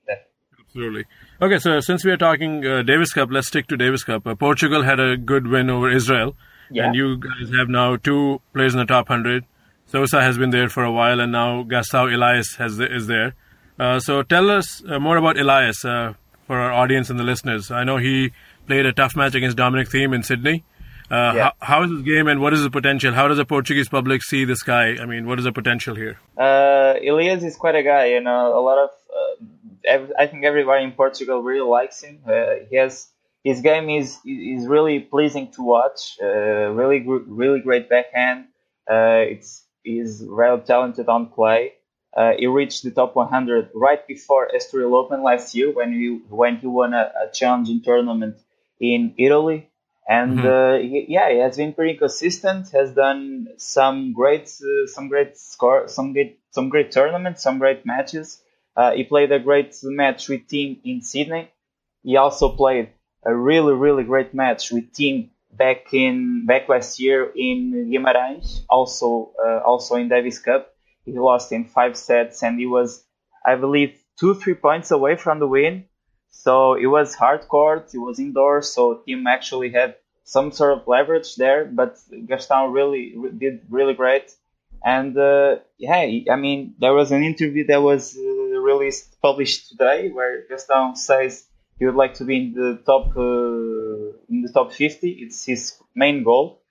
Absolutely. 0.71 1.05
Okay, 1.41 1.59
so 1.59 1.79
since 1.79 2.05
we 2.05 2.11
are 2.11 2.17
talking 2.17 2.65
uh, 2.65 2.81
Davis 2.83 3.13
Cup, 3.13 3.29
let's 3.31 3.47
stick 3.47 3.67
to 3.67 3.77
Davis 3.77 4.03
Cup. 4.03 4.25
Uh, 4.25 4.35
Portugal 4.35 4.83
had 4.83 4.99
a 4.99 5.17
good 5.17 5.47
win 5.47 5.69
over 5.69 5.89
Israel, 5.89 6.35
yeah. 6.69 6.85
and 6.85 6.95
you 6.95 7.17
guys 7.17 7.53
have 7.57 7.67
now 7.67 7.97
two 7.97 8.41
players 8.53 8.73
in 8.73 8.79
the 8.79 8.85
top 8.85 9.07
hundred. 9.07 9.45
Sousa 9.87 10.21
has 10.21 10.37
been 10.37 10.51
there 10.51 10.69
for 10.69 10.83
a 10.83 10.91
while, 10.91 11.19
and 11.19 11.31
now 11.31 11.63
Gastão 11.63 12.13
Elias 12.13 12.55
has 12.55 12.79
is 12.79 13.07
there. 13.07 13.35
Uh, 13.77 13.99
so 13.99 14.23
tell 14.23 14.49
us 14.49 14.81
uh, 14.87 14.99
more 14.99 15.17
about 15.17 15.37
Elias. 15.37 15.83
Uh, 15.83 16.13
for 16.51 16.59
our 16.59 16.73
audience 16.73 17.09
and 17.09 17.17
the 17.17 17.23
listeners. 17.23 17.71
I 17.71 17.85
know 17.85 17.95
he 17.95 18.33
played 18.67 18.85
a 18.85 18.91
tough 18.91 19.15
match 19.15 19.35
against 19.35 19.55
Dominic 19.55 19.87
Thiem 19.87 20.13
in 20.13 20.21
Sydney. 20.21 20.65
Uh, 21.09 21.15
yeah. 21.15 21.43
how, 21.43 21.53
how 21.59 21.83
is 21.83 21.91
his 21.91 22.01
game 22.01 22.27
and 22.27 22.41
what 22.41 22.51
is 22.51 22.61
the 22.61 22.69
potential? 22.69 23.13
How 23.13 23.29
does 23.29 23.37
the 23.37 23.45
Portuguese 23.45 23.87
public 23.87 24.21
see 24.21 24.43
this 24.43 24.61
guy? 24.61 24.97
I 25.01 25.05
mean, 25.05 25.27
what 25.27 25.39
is 25.39 25.45
the 25.45 25.53
potential 25.53 25.95
here? 25.95 26.19
Uh, 26.37 26.95
Elias 27.07 27.41
is 27.43 27.55
quite 27.55 27.75
a 27.75 27.83
guy, 27.83 28.07
you 28.07 28.19
know, 28.19 28.59
a 28.59 28.59
lot 28.59 28.79
of, 28.79 28.89
uh, 28.89 29.45
every, 29.85 30.15
I 30.17 30.27
think 30.27 30.43
everybody 30.43 30.83
in 30.83 30.91
Portugal 30.91 31.41
really 31.41 31.67
likes 31.67 32.01
him. 32.01 32.21
Uh, 32.27 32.65
he 32.69 32.75
has, 32.77 33.07
his 33.43 33.61
game 33.61 33.89
is, 33.89 34.17
is 34.25 34.67
really 34.67 34.99
pleasing 34.99 35.51
to 35.53 35.63
watch, 35.63 36.17
uh, 36.21 36.69
really, 36.71 37.03
really 37.05 37.59
great 37.59 37.89
backhand. 37.89 38.45
Uh, 38.89 39.25
it's, 39.33 39.65
he's 39.83 40.21
very 40.21 40.59
talented 40.61 41.07
on 41.07 41.29
clay. 41.29 41.73
Uh, 42.15 42.31
he 42.37 42.45
reached 42.45 42.83
the 42.83 42.91
top 42.91 43.15
100 43.15 43.69
right 43.73 44.05
before 44.05 44.49
Estoril 44.53 44.93
Open 44.93 45.23
last 45.23 45.55
year 45.55 45.71
when 45.71 45.93
he 45.93 46.19
when 46.29 46.57
he 46.57 46.67
won 46.67 46.93
a, 46.93 47.11
a 47.15 47.31
challenging 47.31 47.81
tournament 47.81 48.35
in 48.81 49.13
Italy. 49.17 49.69
And 50.09 50.39
mm-hmm. 50.39 50.47
uh, 50.47 50.77
he, 50.79 51.05
yeah, 51.07 51.31
he 51.31 51.37
has 51.37 51.55
been 51.55 51.73
pretty 51.73 51.97
consistent. 51.97 52.69
Has 52.71 52.91
done 52.91 53.47
some 53.57 54.11
great 54.11 54.49
uh, 54.61 54.87
some 54.87 55.07
great 55.07 55.37
score, 55.37 55.87
some 55.87 56.11
great 56.11 56.39
some 56.49 56.67
great 56.67 56.91
tournaments, 56.91 57.43
some 57.43 57.59
great 57.59 57.85
matches. 57.85 58.41
Uh, 58.75 58.91
he 58.91 59.03
played 59.03 59.31
a 59.31 59.39
great 59.39 59.75
match 59.83 60.29
with 60.29 60.47
Thiem 60.47 60.79
in 60.83 61.01
Sydney. 61.01 61.51
He 62.03 62.17
also 62.17 62.55
played 62.55 62.89
a 63.23 63.35
really 63.35 63.73
really 63.73 64.03
great 64.03 64.33
match 64.33 64.71
with 64.71 64.91
Thiem 64.93 65.29
back 65.51 65.93
in 65.93 66.45
back 66.45 66.69
last 66.69 66.99
year 66.99 67.31
in 67.35 67.91
Guimarães, 67.91 68.63
also 68.69 69.33
uh, 69.45 69.59
also 69.59 69.95
in 69.95 70.09
Davis 70.09 70.39
Cup 70.39 70.71
he 71.05 71.17
lost 71.17 71.51
in 71.51 71.65
five 71.65 71.97
sets 71.97 72.43
and 72.43 72.59
he 72.59 72.65
was, 72.65 73.03
I 73.45 73.55
believe, 73.55 73.97
two, 74.19 74.35
three 74.35 74.53
points 74.53 74.91
away 74.91 75.15
from 75.15 75.39
the 75.39 75.47
win. 75.47 75.85
So 76.29 76.75
it 76.75 76.85
was 76.87 77.13
hard 77.15 77.47
court, 77.47 77.93
it 77.93 77.97
was 77.97 78.19
indoors, 78.19 78.73
so 78.73 79.03
Thiem 79.07 79.25
actually 79.27 79.71
had 79.71 79.95
some 80.23 80.51
sort 80.51 80.77
of 80.77 80.87
leverage 80.87 81.35
there, 81.35 81.65
but 81.65 81.97
Gastão 82.11 82.71
really 82.73 83.15
did 83.37 83.61
really 83.69 83.93
great. 83.93 84.33
And 84.83 85.17
uh, 85.17 85.57
yeah, 85.77 86.07
I 86.31 86.35
mean, 86.37 86.75
there 86.79 86.93
was 86.93 87.11
an 87.11 87.23
interview 87.23 87.67
that 87.67 87.81
was 87.81 88.15
uh, 88.15 88.40
released, 88.61 89.19
published 89.21 89.69
today, 89.69 90.09
where 90.09 90.43
Gastão 90.49 90.97
says 90.97 91.45
he 91.79 91.85
would 91.85 91.95
like 91.95 92.13
to 92.15 92.25
be 92.25 92.37
in 92.37 92.53
the 92.53 92.81
top 92.85 93.17
uh, 93.17 94.17
in 94.29 94.41
the 94.43 94.51
top 94.53 94.71
50. 94.71 95.09
It's 95.09 95.45
his 95.45 95.81
main 95.95 96.23
goal. 96.23 96.61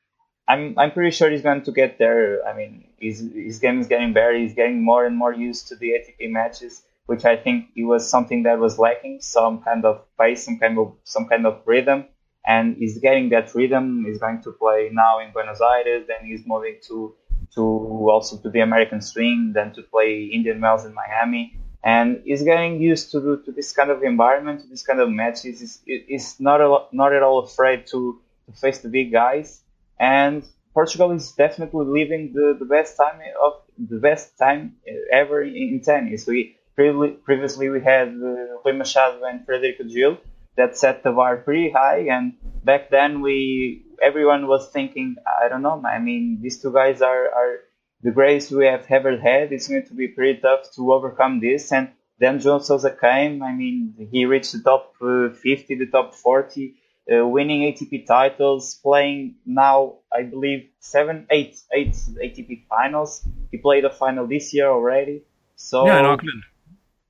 I'm 0.46 0.78
I'm 0.78 0.92
pretty 0.92 1.10
sure 1.10 1.30
he's 1.30 1.42
going 1.42 1.62
to 1.62 1.72
get 1.72 1.98
there. 1.98 2.46
I 2.46 2.56
mean, 2.56 2.84
his 2.98 3.18
his 3.34 3.58
game 3.58 3.80
is 3.80 3.86
getting 3.86 4.12
better. 4.12 4.36
He's 4.36 4.54
getting 4.54 4.84
more 4.84 5.04
and 5.04 5.16
more 5.16 5.32
used 5.32 5.68
to 5.68 5.76
the 5.76 5.90
ATP 5.96 6.30
matches, 6.30 6.82
which 7.06 7.24
I 7.24 7.36
think 7.36 7.70
it 7.76 7.84
was 7.84 8.08
something 8.08 8.44
that 8.44 8.58
was 8.58 8.78
lacking, 8.78 9.20
some 9.20 9.62
kind 9.62 9.84
of 9.84 10.02
pace, 10.18 10.44
some 10.44 10.58
kind 10.58 10.78
of 10.78 10.96
some 11.04 11.26
kind 11.26 11.46
of 11.46 11.62
rhythm. 11.66 12.06
And 12.46 12.76
he's 12.76 12.98
getting 12.98 13.28
that 13.30 13.54
rhythm. 13.54 14.04
He's 14.06 14.18
going 14.18 14.42
to 14.42 14.52
play 14.52 14.88
now 14.92 15.18
in 15.20 15.32
Buenos 15.32 15.60
Aires. 15.60 16.06
Then 16.08 16.24
he's 16.24 16.42
moving 16.46 16.78
to 16.88 17.14
to 17.54 17.62
also 18.10 18.36
to 18.38 18.50
the 18.50 18.60
American 18.60 19.00
swing, 19.00 19.52
then 19.54 19.72
to 19.74 19.82
play 19.82 20.24
Indian 20.24 20.60
Wells 20.60 20.84
in 20.84 20.94
Miami. 20.94 21.59
And 21.82 22.22
he's 22.24 22.42
getting 22.42 22.80
used 22.80 23.10
to 23.12 23.42
to 23.44 23.52
this 23.52 23.72
kind 23.72 23.90
of 23.90 24.02
environment, 24.02 24.62
to 24.62 24.66
this 24.68 24.82
kind 24.82 25.00
of 25.00 25.08
matches. 25.08 25.62
Is 25.62 25.80
he's 25.86 26.38
not 26.38 26.60
a, 26.60 26.84
not 26.92 27.12
at 27.14 27.22
all 27.22 27.38
afraid 27.40 27.86
to, 27.88 28.20
to 28.46 28.52
face 28.52 28.78
the 28.78 28.88
big 28.88 29.12
guys 29.12 29.62
and 30.00 30.42
Portugal 30.72 31.12
is 31.12 31.32
definitely 31.32 31.84
living 31.84 32.32
the, 32.32 32.56
the 32.58 32.64
best 32.64 32.96
time 32.96 33.20
of 33.44 33.60
the 33.78 33.98
best 33.98 34.38
time 34.38 34.76
ever 35.12 35.42
in 35.42 35.80
tennis. 35.84 36.26
We 36.26 36.56
previously 36.74 37.68
we 37.68 37.82
had 37.82 38.08
uh, 38.08 38.56
Rui 38.64 38.74
Machado 38.74 39.22
and 39.24 39.46
Frederico 39.46 39.84
Gil 39.92 40.16
that 40.56 40.76
set 40.76 41.02
the 41.02 41.12
bar 41.12 41.36
pretty 41.36 41.70
high, 41.70 42.06
and 42.10 42.34
back 42.64 42.90
then 42.90 43.20
we 43.20 43.84
everyone 44.02 44.46
was 44.46 44.70
thinking, 44.70 45.16
I 45.26 45.48
don't 45.48 45.62
know, 45.62 45.82
I 45.84 45.98
mean, 45.98 46.38
these 46.40 46.62
two 46.62 46.72
guys 46.72 47.02
are, 47.02 47.28
are 47.28 47.60
the 48.02 48.10
greatest 48.10 48.50
we 48.50 48.66
have 48.66 48.86
ever 48.90 49.18
had. 49.18 49.52
It's 49.52 49.68
going 49.68 49.86
to 49.86 49.94
be 49.94 50.08
pretty 50.08 50.40
tough 50.40 50.72
to 50.76 50.92
overcome 50.92 51.40
this. 51.40 51.72
And 51.72 51.90
then 52.18 52.38
João 52.38 52.62
Sousa 52.62 52.90
came. 52.90 53.42
I 53.42 53.52
mean, 53.52 54.08
he 54.10 54.24
reached 54.26 54.52
the 54.52 54.62
top 54.62 54.94
uh, 55.00 55.30
50, 55.30 55.74
the 55.76 55.86
top 55.86 56.14
40, 56.14 56.74
uh, 57.10 57.26
winning 57.26 57.62
ATP 57.62 58.06
titles, 58.06 58.74
playing 58.74 59.36
now, 59.44 59.96
I 60.12 60.22
believe, 60.22 60.68
seven, 60.78 61.26
eight, 61.30 61.58
eight 61.72 61.92
ATP 61.92 62.66
finals. 62.68 63.26
He 63.50 63.58
played 63.58 63.84
a 63.84 63.90
final 63.90 64.26
this 64.26 64.54
year 64.54 64.68
already. 64.68 65.22
So 65.56 65.86
yeah, 65.86 65.98
in 65.98 66.06
Auckland. 66.06 66.42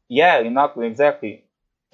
Yeah, 0.09 0.39
in 0.41 0.57
Auckland, 0.57 0.91
exactly. 0.91 1.45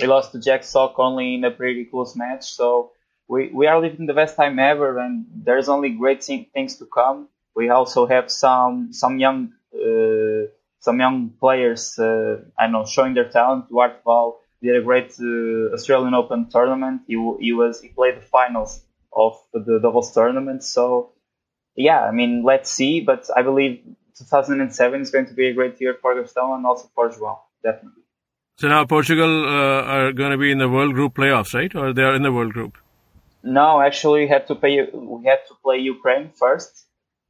We 0.00 0.06
lost 0.06 0.32
to 0.32 0.40
Jack 0.40 0.64
Sock 0.64 0.98
only 0.98 1.34
in 1.34 1.44
a 1.44 1.50
pretty 1.50 1.84
close 1.84 2.16
match. 2.16 2.44
So 2.44 2.92
we, 3.28 3.50
we 3.52 3.66
are 3.66 3.80
living 3.80 4.06
the 4.06 4.14
best 4.14 4.36
time 4.36 4.58
ever, 4.58 4.98
and 4.98 5.26
there's 5.34 5.68
only 5.68 5.90
great 5.90 6.22
things 6.22 6.76
to 6.76 6.86
come. 6.86 7.28
We 7.56 7.70
also 7.70 8.06
have 8.06 8.30
some 8.30 8.92
some 8.92 9.18
young 9.18 9.52
uh, 9.74 10.52
some 10.80 11.00
young 11.00 11.30
players, 11.40 11.98
uh, 11.98 12.42
I 12.58 12.68
know, 12.68 12.84
showing 12.84 13.14
their 13.14 13.28
talent. 13.28 13.68
Duarte 13.68 14.00
Vale 14.04 14.36
did 14.62 14.76
a 14.76 14.82
great 14.82 15.10
uh, 15.18 15.74
Australian 15.74 16.14
Open 16.14 16.48
tournament. 16.50 17.02
He, 17.08 17.14
he 17.40 17.52
was 17.52 17.80
he 17.80 17.88
played 17.88 18.16
the 18.18 18.26
finals 18.36 18.84
of 19.12 19.32
the 19.52 19.80
doubles 19.82 20.12
tournament. 20.12 20.62
So 20.62 21.12
yeah, 21.74 22.00
I 22.00 22.12
mean, 22.12 22.44
let's 22.44 22.70
see. 22.70 23.00
But 23.00 23.28
I 23.34 23.42
believe 23.42 23.82
2007 24.18 25.00
is 25.00 25.10
going 25.10 25.26
to 25.26 25.34
be 25.34 25.48
a 25.48 25.54
great 25.54 25.80
year 25.80 25.94
for 26.00 26.14
Gastão 26.14 26.54
and 26.54 26.64
also 26.64 26.90
for 26.94 27.08
João, 27.10 27.38
definitely. 27.62 28.02
So 28.58 28.68
now 28.68 28.84
Portugal 28.86 29.44
uh, 29.44 29.82
are 29.82 30.12
going 30.12 30.30
to 30.30 30.38
be 30.38 30.50
in 30.50 30.58
the 30.58 30.68
World 30.68 30.94
Group 30.94 31.14
playoffs, 31.14 31.52
right? 31.52 31.74
Or 31.74 31.92
they 31.92 32.02
are 32.02 32.14
in 32.14 32.22
the 32.22 32.32
World 32.32 32.52
Group? 32.54 32.78
No, 33.42 33.80
actually, 33.80 34.20
we 34.22 34.28
had 34.28 34.46
to 34.48 34.54
pay. 34.54 34.88
We 34.92 35.24
had 35.24 35.40
to 35.48 35.54
play 35.62 35.78
Ukraine 35.78 36.30
first. 36.34 36.85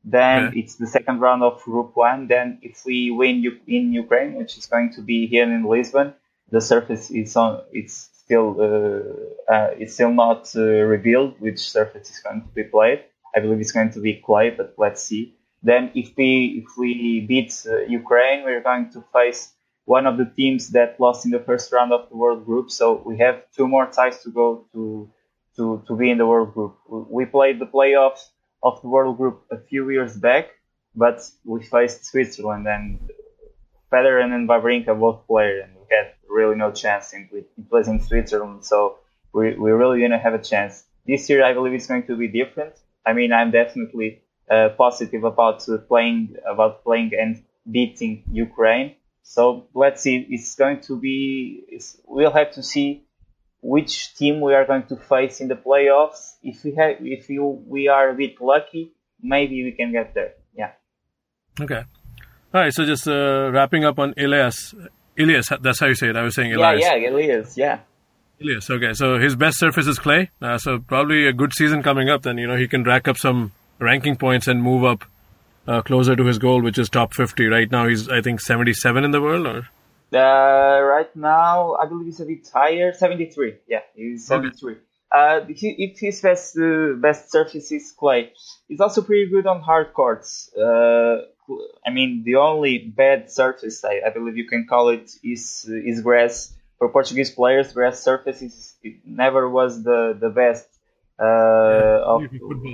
Then 0.08 0.44
okay. 0.44 0.60
it's 0.60 0.76
the 0.76 0.86
second 0.86 1.18
round 1.18 1.42
of 1.42 1.60
Group 1.62 1.96
One. 1.96 2.28
Then 2.28 2.60
if 2.62 2.84
we 2.86 3.10
win 3.10 3.44
in 3.66 3.92
Ukraine, 3.92 4.34
which 4.34 4.56
is 4.56 4.66
going 4.66 4.92
to 4.92 5.02
be 5.02 5.26
here 5.26 5.42
in 5.42 5.64
Lisbon, 5.64 6.14
the 6.52 6.60
surface 6.60 7.10
is 7.10 7.34
on. 7.34 7.62
It's 7.72 8.08
still 8.22 8.48
uh, 8.60 9.52
uh, 9.52 9.70
it's 9.76 9.94
still 9.94 10.12
not 10.12 10.54
uh, 10.54 10.62
revealed 10.62 11.40
which 11.40 11.58
surface 11.58 12.08
is 12.08 12.20
going 12.20 12.42
to 12.42 12.48
be 12.54 12.62
played. 12.62 13.02
I 13.34 13.40
believe 13.40 13.60
it's 13.60 13.72
going 13.72 13.90
to 13.90 14.00
be 14.00 14.22
clay, 14.24 14.50
but 14.50 14.74
let's 14.78 15.02
see. 15.02 15.34
Then 15.64 15.90
if 15.96 16.16
we 16.16 16.62
if 16.62 16.78
we 16.78 17.26
beat 17.26 17.66
uh, 17.68 17.80
Ukraine, 18.00 18.44
we're 18.44 18.62
going 18.62 18.90
to 18.92 19.04
face 19.12 19.54
one 19.86 20.06
of 20.06 20.18
the 20.18 20.26
teams 20.36 20.68
that 20.70 21.00
lost 21.00 21.24
in 21.24 21.32
the 21.32 21.40
first 21.40 21.72
round 21.72 21.92
of 21.92 22.08
the 22.10 22.16
World 22.16 22.46
Group. 22.46 22.70
So 22.70 23.02
we 23.04 23.18
have 23.18 23.42
two 23.56 23.66
more 23.66 23.86
ties 23.86 24.22
to 24.22 24.30
go 24.30 24.66
to 24.72 25.10
to, 25.56 25.82
to 25.88 25.96
be 25.96 26.10
in 26.12 26.18
the 26.18 26.26
World 26.26 26.54
Group. 26.54 26.76
We 26.88 27.24
played 27.24 27.58
the 27.58 27.66
playoffs 27.66 28.28
of 28.66 28.82
the 28.82 28.88
World 28.88 29.16
Group 29.16 29.44
a 29.50 29.58
few 29.58 29.88
years 29.90 30.16
back, 30.16 30.46
but 30.94 31.18
we 31.44 31.62
faced 31.62 32.04
Switzerland 32.04 32.66
and 32.66 32.98
Federer 33.92 34.22
and 34.24 34.48
Wawrinka 34.48 34.98
both 34.98 35.26
played, 35.26 35.60
and 35.62 35.72
we 35.76 35.86
had 35.96 36.14
really 36.28 36.56
no 36.56 36.72
chance 36.72 37.12
in, 37.12 37.28
in 37.32 37.64
placing 37.70 38.02
Switzerland. 38.02 38.64
So 38.64 38.98
we, 39.32 39.54
we 39.56 39.70
really 39.70 40.00
didn't 40.00 40.20
have 40.20 40.34
a 40.34 40.42
chance. 40.42 40.84
This 41.06 41.30
year, 41.30 41.44
I 41.44 41.52
believe 41.54 41.74
it's 41.74 41.86
going 41.86 42.06
to 42.06 42.16
be 42.16 42.28
different. 42.28 42.74
I 43.06 43.12
mean, 43.12 43.32
I'm 43.32 43.52
definitely 43.52 44.22
uh, 44.50 44.70
positive 44.76 45.22
about 45.22 45.64
playing 45.88 46.36
about 46.48 46.82
playing 46.82 47.12
and 47.18 47.44
beating 47.70 48.24
Ukraine. 48.32 48.96
So 49.22 49.68
let's 49.74 50.02
see. 50.02 50.26
It's 50.28 50.56
going 50.56 50.80
to 50.82 50.98
be. 50.98 51.80
we'll 52.06 52.32
have 52.32 52.52
to 52.52 52.62
see 52.62 53.05
which 53.60 54.14
team 54.14 54.40
we 54.40 54.54
are 54.54 54.64
going 54.64 54.84
to 54.84 54.96
face 54.96 55.40
in 55.40 55.48
the 55.48 55.54
playoffs. 55.54 56.34
If 56.42 56.64
we 56.64 56.74
have, 56.74 56.96
if 57.00 57.28
you, 57.28 57.62
we 57.66 57.88
are 57.88 58.10
a 58.10 58.14
bit 58.14 58.40
lucky, 58.40 58.92
maybe 59.20 59.64
we 59.64 59.72
can 59.72 59.92
get 59.92 60.14
there. 60.14 60.34
Yeah. 60.56 60.72
Okay. 61.60 61.82
All 62.54 62.60
right. 62.60 62.72
So 62.72 62.84
just 62.84 63.08
uh, 63.08 63.50
wrapping 63.52 63.84
up 63.84 63.98
on 63.98 64.14
Elias. 64.16 64.74
Elias, 65.18 65.50
that's 65.60 65.80
how 65.80 65.86
you 65.86 65.94
say 65.94 66.08
it. 66.08 66.16
I 66.16 66.22
was 66.22 66.34
saying 66.34 66.52
Elias. 66.52 66.82
Yeah, 66.82 66.94
yeah, 66.94 67.10
Elias. 67.10 67.56
Yeah. 67.56 67.78
Elias. 68.40 68.70
Okay. 68.70 68.92
So 68.92 69.18
his 69.18 69.34
best 69.34 69.58
surface 69.58 69.86
is 69.86 69.98
clay. 69.98 70.30
Uh, 70.40 70.58
so 70.58 70.78
probably 70.78 71.26
a 71.26 71.32
good 71.32 71.52
season 71.52 71.82
coming 71.82 72.08
up. 72.08 72.22
Then 72.22 72.38
you 72.38 72.46
know 72.46 72.56
he 72.56 72.68
can 72.68 72.84
rack 72.84 73.08
up 73.08 73.16
some 73.16 73.52
ranking 73.78 74.16
points 74.16 74.46
and 74.46 74.62
move 74.62 74.84
up 74.84 75.04
uh, 75.66 75.82
closer 75.82 76.14
to 76.14 76.24
his 76.24 76.38
goal, 76.38 76.62
which 76.62 76.78
is 76.78 76.88
top 76.88 77.14
50. 77.14 77.46
Right 77.46 77.70
now 77.70 77.88
he's 77.88 78.08
I 78.08 78.20
think 78.20 78.40
77 78.40 79.04
in 79.04 79.10
the 79.10 79.20
world, 79.20 79.46
or 79.46 79.68
uh, 80.12 80.80
right 80.82 81.14
now, 81.16 81.74
I 81.74 81.86
believe 81.86 82.06
he's 82.06 82.20
a 82.20 82.24
bit 82.24 82.48
higher, 82.52 82.92
73. 82.92 83.56
Yeah, 83.66 83.80
he's 83.94 84.26
73. 84.26 84.72
Okay. 84.72 84.80
Uh, 85.10 85.40
if 85.48 85.98
his 85.98 86.20
best 86.20 86.58
uh, 86.58 86.94
best 86.96 87.30
surface 87.30 87.70
is 87.70 87.92
clay, 87.92 88.32
he's 88.68 88.80
also 88.80 89.02
pretty 89.02 89.30
good 89.30 89.46
on 89.46 89.60
hard 89.60 89.92
courts. 89.94 90.52
Uh, 90.54 91.22
I 91.86 91.90
mean, 91.90 92.22
the 92.24 92.36
only 92.36 92.78
bad 92.78 93.30
surface 93.30 93.84
I, 93.84 94.00
I 94.04 94.10
believe 94.10 94.36
you 94.36 94.48
can 94.48 94.66
call 94.68 94.88
it 94.88 95.10
is 95.22 95.68
is 95.68 96.00
grass. 96.02 96.52
For 96.78 96.90
Portuguese 96.90 97.30
players, 97.30 97.72
grass 97.72 98.02
surface 98.02 98.42
is 98.42 98.74
never 99.04 99.48
was 99.48 99.82
the 99.82 100.16
the 100.20 100.28
best 100.28 100.66
uh, 101.18 102.02
of, 102.04 102.22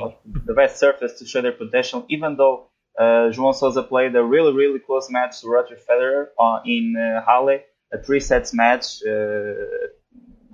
of 0.01 0.15
the 0.25 0.55
best 0.55 0.79
surface 0.79 1.19
to 1.21 1.27
show 1.27 1.43
their 1.43 1.53
potential. 1.53 2.05
Even 2.09 2.37
though 2.37 2.57
uh, 2.65 2.72
João 3.01 3.55
Sousa 3.55 3.83
played 3.83 4.15
a 4.15 4.23
really, 4.23 4.53
really 4.53 4.79
close 4.79 5.11
match 5.11 5.41
to 5.41 5.49
Roger 5.49 5.77
Federer 5.77 6.27
uh, 6.39 6.61
in 6.67 6.95
uh, 6.97 7.25
Halle, 7.25 7.61
a 7.93 7.99
three 7.99 8.21
sets 8.21 8.53
match. 8.53 9.03
Uh, 9.07 9.55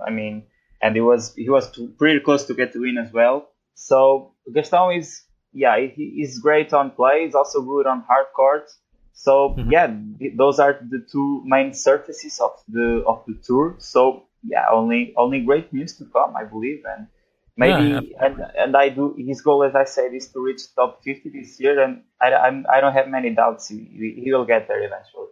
I 0.05 0.11
mean, 0.11 0.43
and 0.81 0.95
he 0.95 1.01
was 1.01 1.35
he 1.35 1.49
was 1.49 1.71
too, 1.71 1.93
pretty 1.97 2.19
close 2.19 2.45
to 2.45 2.53
get 2.53 2.73
the 2.73 2.79
win 2.79 2.97
as 2.97 3.11
well. 3.11 3.49
So 3.75 4.35
Gastão 4.55 4.97
is 4.97 5.23
yeah 5.51 5.77
he, 5.79 6.13
he's 6.15 6.39
great 6.39 6.73
on 6.73 6.91
play. 6.91 7.25
He's 7.25 7.35
also 7.35 7.61
good 7.61 7.85
on 7.87 8.01
hard 8.07 8.27
courts. 8.35 8.79
So 9.13 9.55
mm-hmm. 9.57 9.71
yeah, 9.71 9.93
those 10.37 10.59
are 10.59 10.79
the 10.89 11.05
two 11.11 11.43
main 11.45 11.73
surfaces 11.73 12.39
of 12.39 12.51
the 12.69 13.03
of 13.05 13.23
the 13.27 13.35
tour. 13.43 13.75
So 13.79 14.27
yeah, 14.43 14.65
only 14.71 15.13
only 15.17 15.41
great 15.41 15.73
news 15.73 15.97
to 15.97 16.05
come, 16.05 16.35
I 16.35 16.45
believe, 16.45 16.83
and 16.85 17.07
Maybe 17.59 17.89
yeah, 17.89 18.25
and 18.25 18.35
and 18.57 18.77
I 18.77 18.87
do 18.87 19.13
his 19.17 19.41
goal, 19.41 19.63
as 19.65 19.75
I 19.75 19.83
said, 19.83 20.13
is 20.13 20.29
to 20.29 20.39
reach 20.39 20.61
top 20.75 21.03
50 21.03 21.29
this 21.29 21.59
year, 21.59 21.83
and 21.83 22.03
I 22.21 22.33
I'm, 22.33 22.65
I 22.71 22.79
don't 22.79 22.93
have 22.93 23.09
many 23.09 23.31
doubts 23.31 23.67
he, 23.67 24.15
he 24.23 24.31
will 24.31 24.45
get 24.45 24.69
there 24.69 24.81
eventually. 24.81 25.27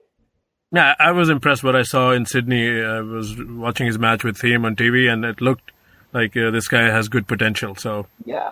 Yeah, 0.73 0.93
I 0.99 1.13
was 1.13 1.29
impressed 1.29 1.63
what 1.63 1.77
I 1.77 1.83
saw 1.83 2.11
in 2.11 2.25
Sydney. 2.25 2.81
I 2.81 2.99
was 2.99 3.33
watching 3.41 3.87
his 3.87 3.97
match 3.97 4.25
with 4.25 4.35
Thiem 4.37 4.65
on 4.65 4.75
TV, 4.75 5.09
and 5.09 5.23
it 5.23 5.39
looked 5.39 5.71
like 6.11 6.35
uh, 6.35 6.51
this 6.51 6.67
guy 6.67 6.89
has 6.89 7.07
good 7.07 7.29
potential. 7.29 7.75
So 7.75 8.07
yeah, 8.25 8.51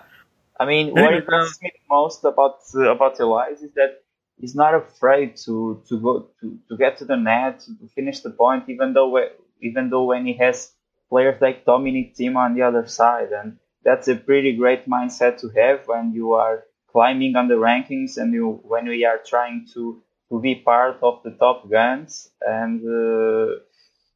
I 0.57 0.65
mean, 0.65 0.91
what 0.91 1.13
impresses 1.13 1.61
me 1.61 1.73
most 1.89 2.23
about 2.23 2.59
uh, 2.75 2.91
about 2.95 3.19
Elias 3.19 3.61
is 3.61 3.73
that 3.73 4.03
he's 4.39 4.55
not 4.55 4.73
afraid 4.73 5.35
to 5.47 5.83
to 5.89 5.99
go 5.99 6.29
to, 6.39 6.57
to 6.69 6.77
get 6.77 6.97
to 6.99 7.05
the 7.05 7.17
net 7.17 7.59
to 7.59 7.89
finish 7.93 8.21
the 8.21 8.29
point, 8.29 8.69
even 8.69 8.93
though 8.93 9.19
even 9.59 9.89
though 9.89 10.05
when 10.05 10.25
he 10.25 10.33
has 10.37 10.71
players 11.09 11.41
like 11.41 11.65
Dominic 11.65 12.15
Thiem 12.15 12.37
on 12.37 12.55
the 12.55 12.61
other 12.61 12.87
side, 12.87 13.33
and 13.33 13.57
that's 13.85 14.07
a 14.09 14.15
pretty 14.15 14.55
great 14.57 14.89
mindset 14.89 15.39
to 15.41 15.49
have 15.49 15.87
when 15.87 16.13
you 16.13 16.33
are 16.33 16.65
climbing 16.91 17.35
on 17.35 17.47
the 17.47 17.55
rankings 17.55 18.17
and 18.17 18.33
you 18.33 18.59
when 18.63 18.87
we 18.87 19.05
are 19.05 19.19
trying 19.25 19.67
to 19.73 20.01
to 20.29 20.41
be 20.41 20.55
part 20.55 20.97
of 21.03 21.21
the 21.23 21.31
top 21.31 21.69
guns. 21.69 22.29
And 22.41 22.81
uh, 22.81 23.59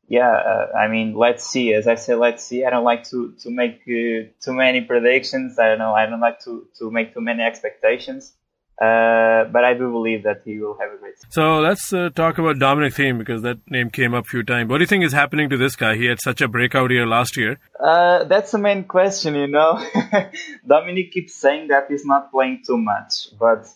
yeah 0.08 0.32
uh, 0.32 0.68
i 0.78 0.88
mean 0.88 1.16
let's 1.16 1.46
see. 1.46 1.74
As 1.74 1.88
i 1.88 1.96
said 1.96 2.18
let's 2.18 2.44
see. 2.44 2.66
I 2.66 2.72
don't 2.72 2.84
like 2.84 3.04
to 3.12 3.36
to 3.44 3.52
make 3.52 3.82
uh, 3.88 4.32
too 4.44 4.54
many 4.54 4.82
predictions. 4.82 5.60
I 5.60 5.70
don't 5.70 5.80
know. 5.80 5.94
I 5.94 6.08
don't 6.08 6.22
like 6.22 6.40
to 6.46 6.68
to 6.80 6.92
make 6.92 7.14
too 7.14 7.22
many 7.22 7.44
expectations 7.44 8.34
uh, 8.82 9.44
but 9.52 9.66
I 9.66 9.74
do 9.74 9.92
believe 9.92 10.24
that 10.24 10.42
he 10.46 10.58
will 10.58 10.78
have 10.80 10.94
a 10.94 10.98
great 10.98 11.18
season. 11.18 11.32
So 11.32 11.60
let's 11.60 11.92
uh, 11.92 12.10
talk 12.16 12.38
about 12.38 12.60
Dominic 12.60 12.94
Thiem 12.94 13.18
because 13.18 13.42
that 13.42 13.58
name 13.70 13.90
came 13.90 14.14
up 14.14 14.26
a 14.26 14.30
few 14.30 14.42
times. 14.42 14.70
What 14.70 14.78
do 14.78 14.84
you 14.84 14.88
think 14.88 15.04
is 15.04 15.12
happening 15.12 15.50
to 15.50 15.58
this 15.58 15.76
guy? 15.76 15.96
He 15.96 16.06
had 16.06 16.22
such 16.22 16.40
a 16.40 16.48
breakout 16.48 16.90
year 16.90 17.06
last 17.06 17.36
year. 17.36 17.60
Uh, 17.78 18.24
that's 18.24 18.52
the 18.52 18.58
main 18.58 18.86
question, 18.86 19.36
you 19.36 19.48
know. 19.48 19.86
Dominic 20.68 21.12
keeps 21.12 21.36
saying 21.36 21.68
that 21.68 21.88
he's 21.90 22.06
not 22.06 22.32
playing 22.32 22.64
too 22.66 22.78
much, 22.78 23.38
but 23.38 23.68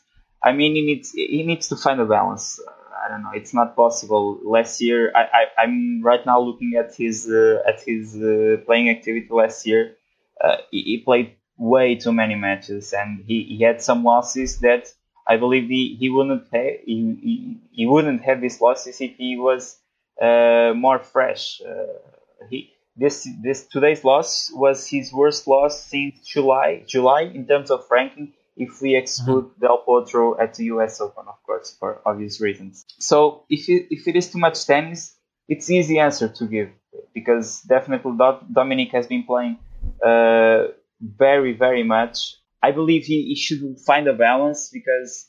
I 0.41 0.53
mean, 0.53 0.75
he 0.75 0.85
needs 0.85 1.11
he 1.11 1.43
needs 1.43 1.67
to 1.69 1.75
find 1.75 1.99
a 1.99 2.05
balance. 2.05 2.61
I 3.03 3.09
don't 3.09 3.23
know. 3.23 3.31
It's 3.33 3.53
not 3.53 3.75
possible. 3.75 4.39
Last 4.45 4.79
year, 4.79 5.11
I, 5.13 5.47
I 5.57 5.63
am 5.63 6.01
right 6.01 6.25
now 6.25 6.39
looking 6.39 6.75
at 6.79 6.95
his 6.95 7.29
uh, 7.29 7.59
at 7.67 7.81
his 7.85 8.15
uh, 8.15 8.57
playing 8.65 8.89
activity 8.89 9.27
last 9.29 9.67
year. 9.67 9.97
Uh, 10.41 10.57
he, 10.71 10.81
he 10.81 10.97
played 10.99 11.35
way 11.57 11.95
too 11.95 12.13
many 12.13 12.35
matches, 12.35 12.93
and 12.93 13.23
he, 13.27 13.43
he 13.43 13.63
had 13.63 13.81
some 13.81 14.03
losses 14.03 14.59
that 14.59 14.87
I 15.27 15.37
believe 15.37 15.69
he, 15.69 15.95
he 15.99 16.09
wouldn't 16.09 16.47
have 16.53 16.63
he, 16.85 17.17
he, 17.21 17.57
he 17.71 17.85
wouldn't 17.85 18.23
have 18.23 18.41
these 18.41 18.59
losses 18.59 18.99
if 18.99 19.15
he 19.17 19.37
was 19.37 19.77
uh, 20.21 20.73
more 20.75 20.99
fresh. 20.99 21.61
Uh, 21.61 22.47
he 22.49 22.73
this 22.95 23.27
this 23.41 23.65
today's 23.67 24.03
loss 24.03 24.51
was 24.53 24.87
his 24.87 25.11
worst 25.11 25.47
loss 25.47 25.83
since 25.83 26.19
July 26.19 26.83
July 26.87 27.21
in 27.21 27.47
terms 27.47 27.71
of 27.71 27.85
ranking. 27.89 28.33
If 28.55 28.81
we 28.81 28.95
exclude 28.95 29.45
mm-hmm. 29.45 29.61
Del 29.61 29.83
Potro 29.87 30.39
at 30.39 30.53
the 30.53 30.65
U.S. 30.65 31.01
Open, 31.01 31.25
of 31.27 31.41
course, 31.43 31.75
for 31.79 32.01
obvious 32.05 32.39
reasons. 32.39 32.85
So 32.99 33.45
if 33.49 33.67
it, 33.67 33.87
if 33.89 34.07
it 34.07 34.15
is 34.15 34.31
too 34.31 34.37
much 34.37 34.63
tennis, 34.67 35.15
it's 35.47 35.71
easy 35.71 35.97
answer 35.97 36.29
to 36.29 36.45
give 36.45 36.69
because 37.15 37.61
definitely 37.61 38.15
Dominic 38.51 38.91
has 38.91 39.07
been 39.07 39.23
playing 39.23 39.57
uh, 40.05 40.67
very, 41.03 41.53
very 41.53 41.83
much. 41.83 42.35
I 42.61 42.71
believe 42.71 43.05
he, 43.05 43.23
he 43.23 43.35
should 43.35 43.79
find 43.79 44.07
a 44.07 44.13
balance 44.13 44.69
because, 44.71 45.27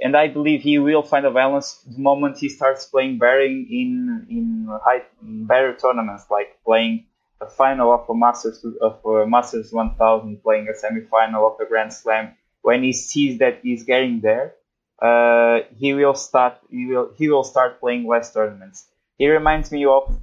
and 0.00 0.16
I 0.16 0.28
believe 0.28 0.62
he 0.62 0.78
will 0.78 1.02
find 1.02 1.26
a 1.26 1.30
balance 1.30 1.82
the 1.84 1.98
moment 2.00 2.38
he 2.38 2.48
starts 2.48 2.86
playing 2.86 3.18
better 3.18 3.40
in 3.40 4.26
in 4.30 4.68
high 4.84 5.02
better 5.20 5.74
tournaments, 5.74 6.26
like 6.30 6.58
playing 6.64 7.06
a 7.40 7.48
final 7.48 7.92
of 7.92 8.08
a 8.08 8.14
Masters 8.14 8.64
of 8.80 9.04
a 9.04 9.26
Masters 9.26 9.72
1000, 9.72 10.42
playing 10.42 10.68
a 10.68 10.74
semi-final 10.74 11.46
of 11.46 11.60
a 11.60 11.68
Grand 11.68 11.92
Slam. 11.92 12.36
When 12.62 12.82
he 12.82 12.92
sees 12.92 13.38
that 13.38 13.60
he's 13.62 13.84
getting 13.84 14.20
there, 14.20 14.54
uh, 15.02 15.60
he 15.76 15.94
will 15.94 16.14
start 16.14 16.58
he 16.70 16.86
will 16.86 17.10
he 17.16 17.28
will 17.28 17.44
start 17.44 17.80
playing 17.80 18.06
less 18.06 18.32
tournaments. 18.32 18.86
He 19.18 19.28
reminds 19.28 19.72
me 19.72 19.86
of 19.86 20.20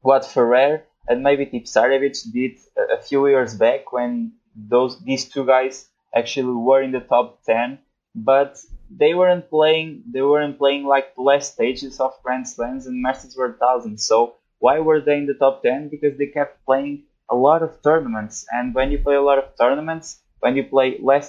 what 0.00 0.24
Ferrer 0.24 0.82
and 1.08 1.22
maybe 1.22 1.46
Tipsarevic 1.46 2.32
did 2.32 2.58
a, 2.76 2.94
a 2.94 3.02
few 3.02 3.26
years 3.26 3.54
back 3.54 3.92
when 3.92 4.32
those 4.56 5.00
these 5.00 5.28
two 5.28 5.44
guys 5.44 5.88
actually 6.14 6.54
were 6.54 6.82
in 6.82 6.92
the 6.92 7.00
top 7.00 7.42
10 7.44 7.78
but 8.14 8.58
they 8.90 9.14
weren't 9.14 9.50
playing 9.50 10.02
they 10.10 10.22
weren't 10.22 10.58
playing 10.58 10.84
like 10.84 11.14
the 11.16 11.22
last 11.22 11.54
stages 11.54 11.98
of 12.00 12.12
grand 12.22 12.48
slams 12.48 12.86
and 12.86 13.02
masters 13.02 13.36
were 13.36 13.56
thousands. 13.58 14.06
So 14.06 14.36
why 14.58 14.78
were 14.78 15.00
they 15.00 15.18
in 15.18 15.26
the 15.26 15.34
top 15.34 15.62
10 15.62 15.88
because 15.88 16.16
they 16.16 16.26
kept 16.26 16.64
playing 16.64 17.04
a 17.28 17.34
lot 17.34 17.62
of 17.62 17.82
tournaments. 17.82 18.46
And 18.52 18.74
when 18.74 18.90
you 18.92 18.98
play 18.98 19.16
a 19.16 19.22
lot 19.22 19.38
of 19.38 19.56
tournaments 19.58 20.20
when 20.44 20.56
you 20.56 20.64
play 20.74 20.98
less 21.00 21.26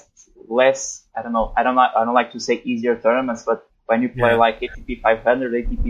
less 0.60 1.08
i 1.15 1.22
don't 1.24 1.32
know 1.32 1.53
i 1.55 1.63
don't 1.63 1.79
like 1.82 1.91
i 1.96 2.03
don't 2.03 2.13
like 2.22 2.32
to 2.34 2.39
say 2.48 2.55
easier 2.65 2.96
tournaments 3.05 3.44
but 3.50 3.65
when 3.86 4.01
you 4.01 4.10
play 4.10 4.32
yeah. 4.32 4.46
like 4.46 4.60
atp 4.60 5.01
500 5.01 5.53
atp 5.60 5.86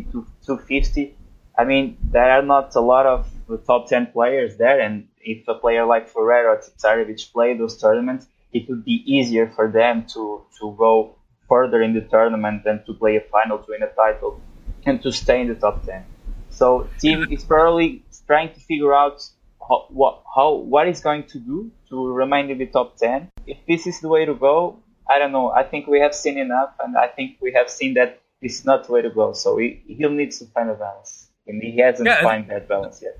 250 0.45 1.17
i 1.57 1.63
mean 1.65 1.97
there 2.15 2.29
are 2.35 2.43
not 2.43 2.75
a 2.75 2.79
lot 2.93 3.07
of 3.07 3.25
top 3.67 3.87
10 3.87 4.07
players 4.07 4.57
there 4.57 4.79
and 4.79 5.07
if 5.19 5.47
a 5.47 5.55
player 5.55 5.85
like 5.85 6.07
Ferrer 6.07 6.49
or 6.49 6.57
Tipsarevic 6.57 7.31
play 7.31 7.57
those 7.57 7.79
tournaments, 7.79 8.27
it 8.53 8.69
would 8.69 8.85
be 8.85 9.03
easier 9.05 9.51
for 9.55 9.69
them 9.69 10.05
to, 10.13 10.43
to 10.59 10.75
go 10.77 11.15
further 11.49 11.81
in 11.81 11.93
the 11.93 12.01
tournament 12.01 12.63
than 12.63 12.83
to 12.85 12.93
play 12.93 13.17
a 13.17 13.21
final 13.21 13.57
to 13.59 13.65
win 13.69 13.83
a 13.83 13.87
title 13.87 14.41
and 14.85 15.01
to 15.03 15.11
stay 15.11 15.41
in 15.41 15.47
the 15.47 15.55
top 15.55 15.85
10. 15.85 16.03
So 16.49 16.87
Thiem 16.99 17.31
is 17.31 17.43
probably 17.43 18.03
trying 18.27 18.53
to 18.53 18.59
figure 18.59 18.93
out 18.93 19.21
how, 19.67 19.87
what, 19.89 20.23
how, 20.33 20.53
what 20.53 20.87
is 20.87 21.01
going 21.01 21.25
to 21.25 21.39
do 21.39 21.71
to 21.89 22.13
remain 22.13 22.49
in 22.49 22.57
the 22.57 22.67
top 22.67 22.97
10. 22.97 23.31
If 23.45 23.57
this 23.67 23.87
is 23.87 23.99
the 23.99 24.07
way 24.07 24.25
to 24.25 24.33
go, 24.33 24.79
I 25.09 25.19
don't 25.19 25.31
know. 25.31 25.51
I 25.51 25.63
think 25.63 25.87
we 25.87 25.99
have 25.99 26.15
seen 26.15 26.37
enough 26.37 26.73
and 26.79 26.97
I 26.97 27.07
think 27.07 27.37
we 27.41 27.53
have 27.53 27.69
seen 27.69 27.95
that 27.95 28.21
it's 28.41 28.63
not 28.65 28.87
the 28.87 28.93
way 28.93 29.01
to 29.01 29.09
go. 29.09 29.33
So 29.33 29.57
he, 29.57 29.83
he'll 29.87 30.11
need 30.11 30.31
to 30.33 30.45
find 30.45 30.69
a 30.69 30.75
balance. 30.75 31.29
And 31.47 31.61
he 31.61 31.77
hasn't 31.77 32.07
yeah, 32.07 32.23
found 32.23 32.49
that 32.49 32.67
balance 32.67 33.01
yet 33.03 33.19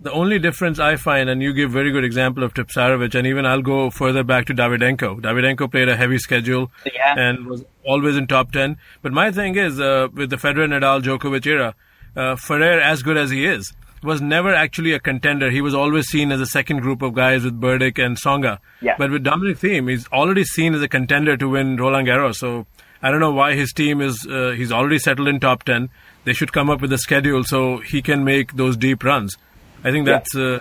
the 0.00 0.12
only 0.12 0.38
difference 0.38 0.78
I 0.78 0.96
find, 0.96 1.28
and 1.28 1.42
you 1.42 1.52
give 1.52 1.72
very 1.72 1.90
good 1.90 2.04
example 2.04 2.44
of 2.44 2.54
Tipsarevic, 2.54 3.14
and 3.14 3.26
even 3.26 3.44
I'll 3.44 3.62
go 3.62 3.90
further 3.90 4.22
back 4.22 4.46
to 4.46 4.54
Davydenko. 4.54 5.20
Davydenko 5.20 5.70
played 5.70 5.88
a 5.88 5.96
heavy 5.96 6.18
schedule 6.18 6.70
yeah. 6.94 7.14
and 7.18 7.46
was 7.46 7.64
always 7.84 8.16
in 8.16 8.26
top 8.28 8.52
10. 8.52 8.76
But 9.02 9.12
my 9.12 9.32
thing 9.32 9.56
is, 9.56 9.80
uh, 9.80 10.08
with 10.12 10.30
the 10.30 10.36
Federer, 10.36 10.68
Nadal, 10.68 11.02
Djokovic 11.02 11.46
era, 11.46 11.74
uh, 12.14 12.36
Ferrer, 12.36 12.80
as 12.80 13.02
good 13.02 13.16
as 13.16 13.30
he 13.30 13.44
is, 13.44 13.72
was 14.02 14.20
never 14.20 14.54
actually 14.54 14.92
a 14.92 15.00
contender. 15.00 15.50
He 15.50 15.60
was 15.60 15.74
always 15.74 16.06
seen 16.06 16.30
as 16.30 16.40
a 16.40 16.46
second 16.46 16.80
group 16.80 17.02
of 17.02 17.14
guys 17.14 17.44
with 17.44 17.60
Berdych 17.60 17.98
and 17.98 18.16
Tsonga. 18.16 18.58
Yeah. 18.80 18.94
But 18.96 19.10
with 19.10 19.24
Dominic 19.24 19.58
Thiem, 19.58 19.90
he's 19.90 20.06
already 20.08 20.44
seen 20.44 20.74
as 20.74 20.82
a 20.82 20.88
contender 20.88 21.36
to 21.36 21.48
win 21.48 21.76
Roland 21.76 22.06
Garros. 22.06 22.36
So 22.36 22.66
I 23.02 23.10
don't 23.10 23.20
know 23.20 23.32
why 23.32 23.54
his 23.54 23.72
team 23.72 24.00
is, 24.00 24.24
uh, 24.30 24.54
he's 24.56 24.70
already 24.70 25.00
settled 25.00 25.26
in 25.26 25.40
top 25.40 25.64
10. 25.64 25.90
They 26.24 26.32
should 26.32 26.52
come 26.52 26.70
up 26.70 26.80
with 26.80 26.92
a 26.92 26.98
schedule 26.98 27.42
so 27.42 27.78
he 27.78 28.00
can 28.00 28.22
make 28.22 28.52
those 28.52 28.76
deep 28.76 29.02
runs. 29.02 29.36
I 29.84 29.90
think 29.90 30.06
that's 30.06 30.34
yeah. 30.34 30.44
uh, 30.44 30.60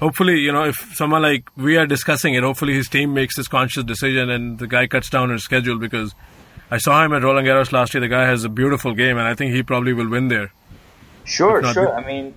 hopefully 0.00 0.38
you 0.38 0.52
know 0.52 0.64
if 0.64 0.76
someone 0.94 1.22
like 1.22 1.48
we 1.56 1.76
are 1.76 1.86
discussing 1.86 2.34
it, 2.34 2.42
hopefully 2.42 2.74
his 2.74 2.88
Thiem 2.88 3.12
makes 3.12 3.36
this 3.36 3.48
conscious 3.48 3.84
decision 3.84 4.30
and 4.30 4.58
the 4.58 4.66
guy 4.66 4.86
cuts 4.86 5.10
down 5.10 5.30
his 5.30 5.42
schedule 5.42 5.78
because 5.78 6.14
I 6.70 6.78
saw 6.78 7.04
him 7.04 7.12
at 7.12 7.22
Roland 7.22 7.46
Garros 7.46 7.72
last 7.72 7.94
year. 7.94 8.00
The 8.00 8.08
guy 8.08 8.26
has 8.26 8.44
a 8.44 8.48
beautiful 8.48 8.94
game, 8.94 9.18
and 9.18 9.26
I 9.28 9.34
think 9.34 9.54
he 9.54 9.62
probably 9.62 9.92
will 9.92 10.08
win 10.08 10.28
there. 10.28 10.52
Sure, 11.24 11.62
sure. 11.72 11.94
I 11.94 12.04
mean, 12.04 12.34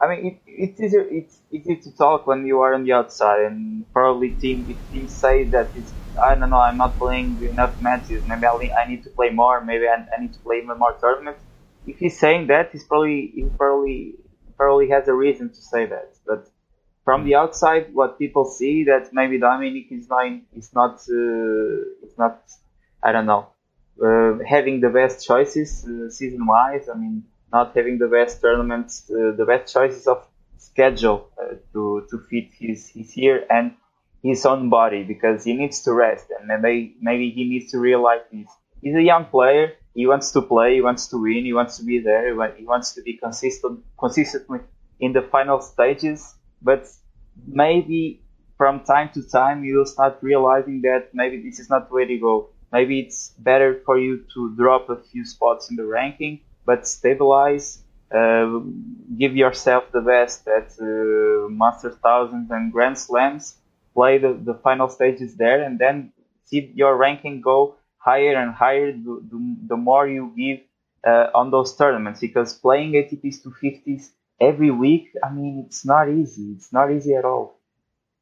I 0.00 0.08
mean, 0.08 0.26
it, 0.26 0.40
it's 0.46 0.80
easy. 0.80 0.96
It's 0.96 1.38
easy 1.50 1.76
to 1.76 1.96
talk 1.96 2.26
when 2.26 2.46
you 2.46 2.60
are 2.60 2.74
on 2.74 2.84
the 2.84 2.92
outside, 2.92 3.40
and 3.46 3.90
probably 3.92 4.30
Thiem 4.32 4.70
if 4.70 4.78
team 4.92 5.08
say 5.08 5.44
that 5.44 5.68
it's 5.76 5.92
I 6.20 6.34
don't 6.34 6.50
know. 6.50 6.58
I'm 6.58 6.76
not 6.76 6.96
playing 6.98 7.42
enough 7.42 7.80
matches. 7.80 8.22
Maybe 8.26 8.46
I 8.46 8.86
need 8.88 9.02
to 9.04 9.10
play 9.10 9.30
more. 9.30 9.62
Maybe 9.62 9.86
I, 9.88 10.06
I 10.14 10.20
need 10.20 10.32
to 10.34 10.38
play 10.40 10.58
even 10.58 10.78
more 10.78 10.96
tournaments. 11.00 11.42
If 11.86 11.98
he's 11.98 12.18
saying 12.18 12.48
that, 12.48 12.70
he's 12.72 12.84
probably 12.84 13.32
he's 13.34 13.50
probably 13.56 14.14
probably 14.60 14.88
has 14.96 15.08
a 15.08 15.14
reason 15.26 15.46
to 15.56 15.60
say 15.72 15.82
that. 15.94 16.08
But 16.26 16.42
from 17.06 17.24
the 17.26 17.34
outside, 17.42 17.84
what 17.94 18.18
people 18.18 18.44
see 18.44 18.84
that 18.90 19.04
maybe 19.18 19.36
Dominic 19.38 19.86
is 19.98 20.06
not 20.14 20.26
is 20.60 20.68
not 20.80 20.94
uh, 21.20 21.76
not 22.22 22.36
I 23.06 23.10
don't 23.14 23.28
know 23.32 23.44
uh, 24.06 24.32
having 24.54 24.76
the 24.80 24.90
best 25.00 25.26
choices 25.30 25.70
uh, 25.86 26.10
season 26.10 26.46
wise. 26.46 26.88
I 26.92 26.96
mean, 27.02 27.16
not 27.56 27.74
having 27.78 27.96
the 28.04 28.10
best 28.18 28.40
tournaments, 28.42 28.92
uh, 29.10 29.32
the 29.40 29.46
best 29.52 29.72
choices 29.76 30.06
of 30.06 30.18
schedule 30.58 31.20
uh, 31.42 31.54
to 31.72 31.82
to 32.10 32.16
fit 32.28 32.48
his 32.62 32.88
his 32.96 33.16
year 33.16 33.36
and 33.56 33.66
his 34.22 34.44
own 34.44 34.68
body 34.68 35.02
because 35.12 35.38
he 35.44 35.54
needs 35.54 35.78
to 35.86 35.90
rest 35.94 36.26
and 36.36 36.44
maybe 36.62 36.96
maybe 37.00 37.26
he 37.36 37.42
needs 37.52 37.70
to 37.72 37.78
realize 37.78 38.24
this. 38.32 38.50
He's 38.82 38.96
a 39.04 39.06
young 39.12 39.24
player 39.36 39.66
he 39.94 40.06
wants 40.06 40.30
to 40.32 40.42
play, 40.42 40.74
he 40.74 40.82
wants 40.82 41.08
to 41.08 41.18
win, 41.18 41.44
he 41.44 41.52
wants 41.52 41.78
to 41.78 41.84
be 41.84 41.98
there, 41.98 42.28
he 42.56 42.64
wants 42.64 42.94
to 42.94 43.02
be 43.02 43.14
consistent, 43.14 43.80
consistently 43.98 44.60
in 45.00 45.12
the 45.12 45.22
final 45.22 45.60
stages. 45.60 46.34
But 46.62 46.86
maybe 47.46 48.22
from 48.56 48.80
time 48.80 49.10
to 49.14 49.22
time 49.22 49.64
you'll 49.64 49.86
start 49.86 50.18
realizing 50.20 50.82
that 50.82 51.08
maybe 51.14 51.42
this 51.42 51.58
is 51.58 51.70
not 51.70 51.88
the 51.88 51.94
way 51.94 52.04
to 52.04 52.18
go. 52.18 52.50
Maybe 52.72 53.00
it's 53.00 53.30
better 53.38 53.80
for 53.84 53.98
you 53.98 54.24
to 54.34 54.54
drop 54.56 54.88
a 54.90 54.96
few 54.96 55.24
spots 55.24 55.70
in 55.70 55.76
the 55.76 55.84
ranking, 55.84 56.40
but 56.64 56.86
stabilize, 56.86 57.82
uh, 58.14 58.60
give 59.18 59.34
yourself 59.34 59.90
the 59.92 60.00
best 60.00 60.46
at 60.46 60.70
uh, 60.80 61.48
Masters 61.48 61.96
Thousands 62.02 62.50
and 62.52 62.72
Grand 62.72 62.96
Slams, 62.96 63.56
play 63.92 64.18
the, 64.18 64.38
the 64.44 64.54
final 64.54 64.88
stages 64.88 65.34
there, 65.34 65.62
and 65.64 65.80
then 65.80 66.12
see 66.44 66.70
your 66.74 66.96
ranking 66.96 67.40
go 67.40 67.74
higher 68.00 68.34
and 68.34 68.54
higher 68.54 68.92
the, 68.92 69.22
the, 69.30 69.56
the 69.68 69.76
more 69.76 70.08
you 70.08 70.32
give 70.36 70.60
uh, 71.06 71.30
on 71.34 71.50
those 71.50 71.76
tournaments 71.76 72.20
because 72.20 72.54
playing 72.54 72.92
ATPs 72.92 73.36
250s 73.42 74.08
every 74.40 74.70
week, 74.70 75.10
I 75.22 75.32
mean, 75.32 75.64
it's 75.66 75.84
not 75.84 76.08
easy. 76.08 76.54
It's 76.56 76.72
not 76.72 76.90
easy 76.90 77.14
at 77.14 77.24
all. 77.24 77.60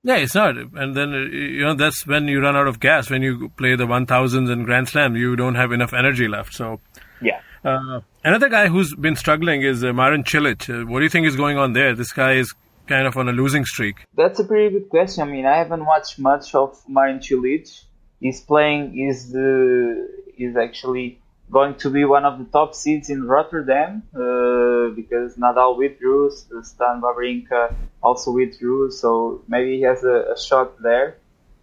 Yeah, 0.02 0.16
it's 0.16 0.34
not. 0.34 0.56
And 0.56 0.94
then, 0.96 1.12
uh, 1.12 1.18
you 1.18 1.64
know, 1.64 1.74
that's 1.74 2.06
when 2.06 2.28
you 2.28 2.40
run 2.40 2.56
out 2.56 2.68
of 2.68 2.80
gas. 2.80 3.10
When 3.10 3.22
you 3.22 3.48
play 3.56 3.74
the 3.74 3.86
1000s 3.86 4.50
and 4.50 4.64
Grand 4.64 4.88
Slam, 4.88 5.16
you 5.16 5.36
don't 5.36 5.56
have 5.56 5.72
enough 5.72 5.92
energy 5.92 6.28
left. 6.28 6.54
So, 6.54 6.80
yeah. 7.20 7.40
Uh, 7.64 8.00
another 8.22 8.48
guy 8.48 8.68
who's 8.68 8.94
been 8.94 9.16
struggling 9.16 9.62
is 9.62 9.82
uh, 9.82 9.92
Marin 9.92 10.22
Cilic. 10.22 10.68
Uh, 10.70 10.86
what 10.86 11.00
do 11.00 11.04
you 11.04 11.10
think 11.10 11.26
is 11.26 11.36
going 11.36 11.58
on 11.58 11.72
there? 11.72 11.94
This 11.94 12.12
guy 12.12 12.34
is 12.34 12.54
kind 12.86 13.06
of 13.06 13.16
on 13.16 13.28
a 13.28 13.32
losing 13.32 13.64
streak. 13.64 14.06
That's 14.16 14.38
a 14.38 14.44
pretty 14.44 14.70
good 14.70 14.88
question. 14.88 15.22
I 15.24 15.30
mean, 15.30 15.46
I 15.46 15.56
haven't 15.56 15.84
watched 15.84 16.18
much 16.18 16.54
of 16.54 16.80
Marin 16.88 17.18
Cilic 17.18 17.84
is 18.20 18.40
playing 18.40 18.98
is 18.98 19.31
the 19.33 20.09
is 20.37 20.57
actually 20.57 21.20
going 21.50 21.74
to 21.76 21.90
be 21.90 22.04
one 22.04 22.24
of 22.24 22.38
the 22.38 22.44
top 22.44 22.74
seeds 22.74 23.09
in 23.09 23.24
Rotterdam 23.24 24.02
uh, 24.14 24.94
because 24.94 25.37
Nadal 25.37 25.78
withdrew, 25.78 26.31
Stan 26.62 27.00
Wawrinka 27.00 27.74
also 28.02 28.33
withdrew, 28.33 28.90
so 28.90 29.42
maybe 29.48 29.76
he 29.76 29.83
has 29.83 30.04
a, 30.04 30.35
a 30.35 30.38
shot 30.38 30.81
there. 30.83 31.16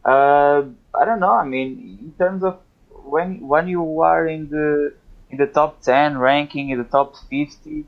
Uh, 0.04 0.63
I 0.94 1.06
don't 1.06 1.20
know. 1.20 1.34
I 1.34 1.46
mean, 1.46 2.00
in 2.02 2.13
terms 2.18 2.44
of 2.44 2.60
when 3.06 3.48
when 3.48 3.68
you 3.68 4.02
are 4.02 4.28
in 4.28 4.50
the 4.50 4.94
in 5.30 5.38
the 5.38 5.48
top 5.48 5.82
10 5.82 6.18
ranking 6.18 6.70
in 6.70 6.78
the 6.78 6.84
top 6.84 7.15
50 7.30 7.86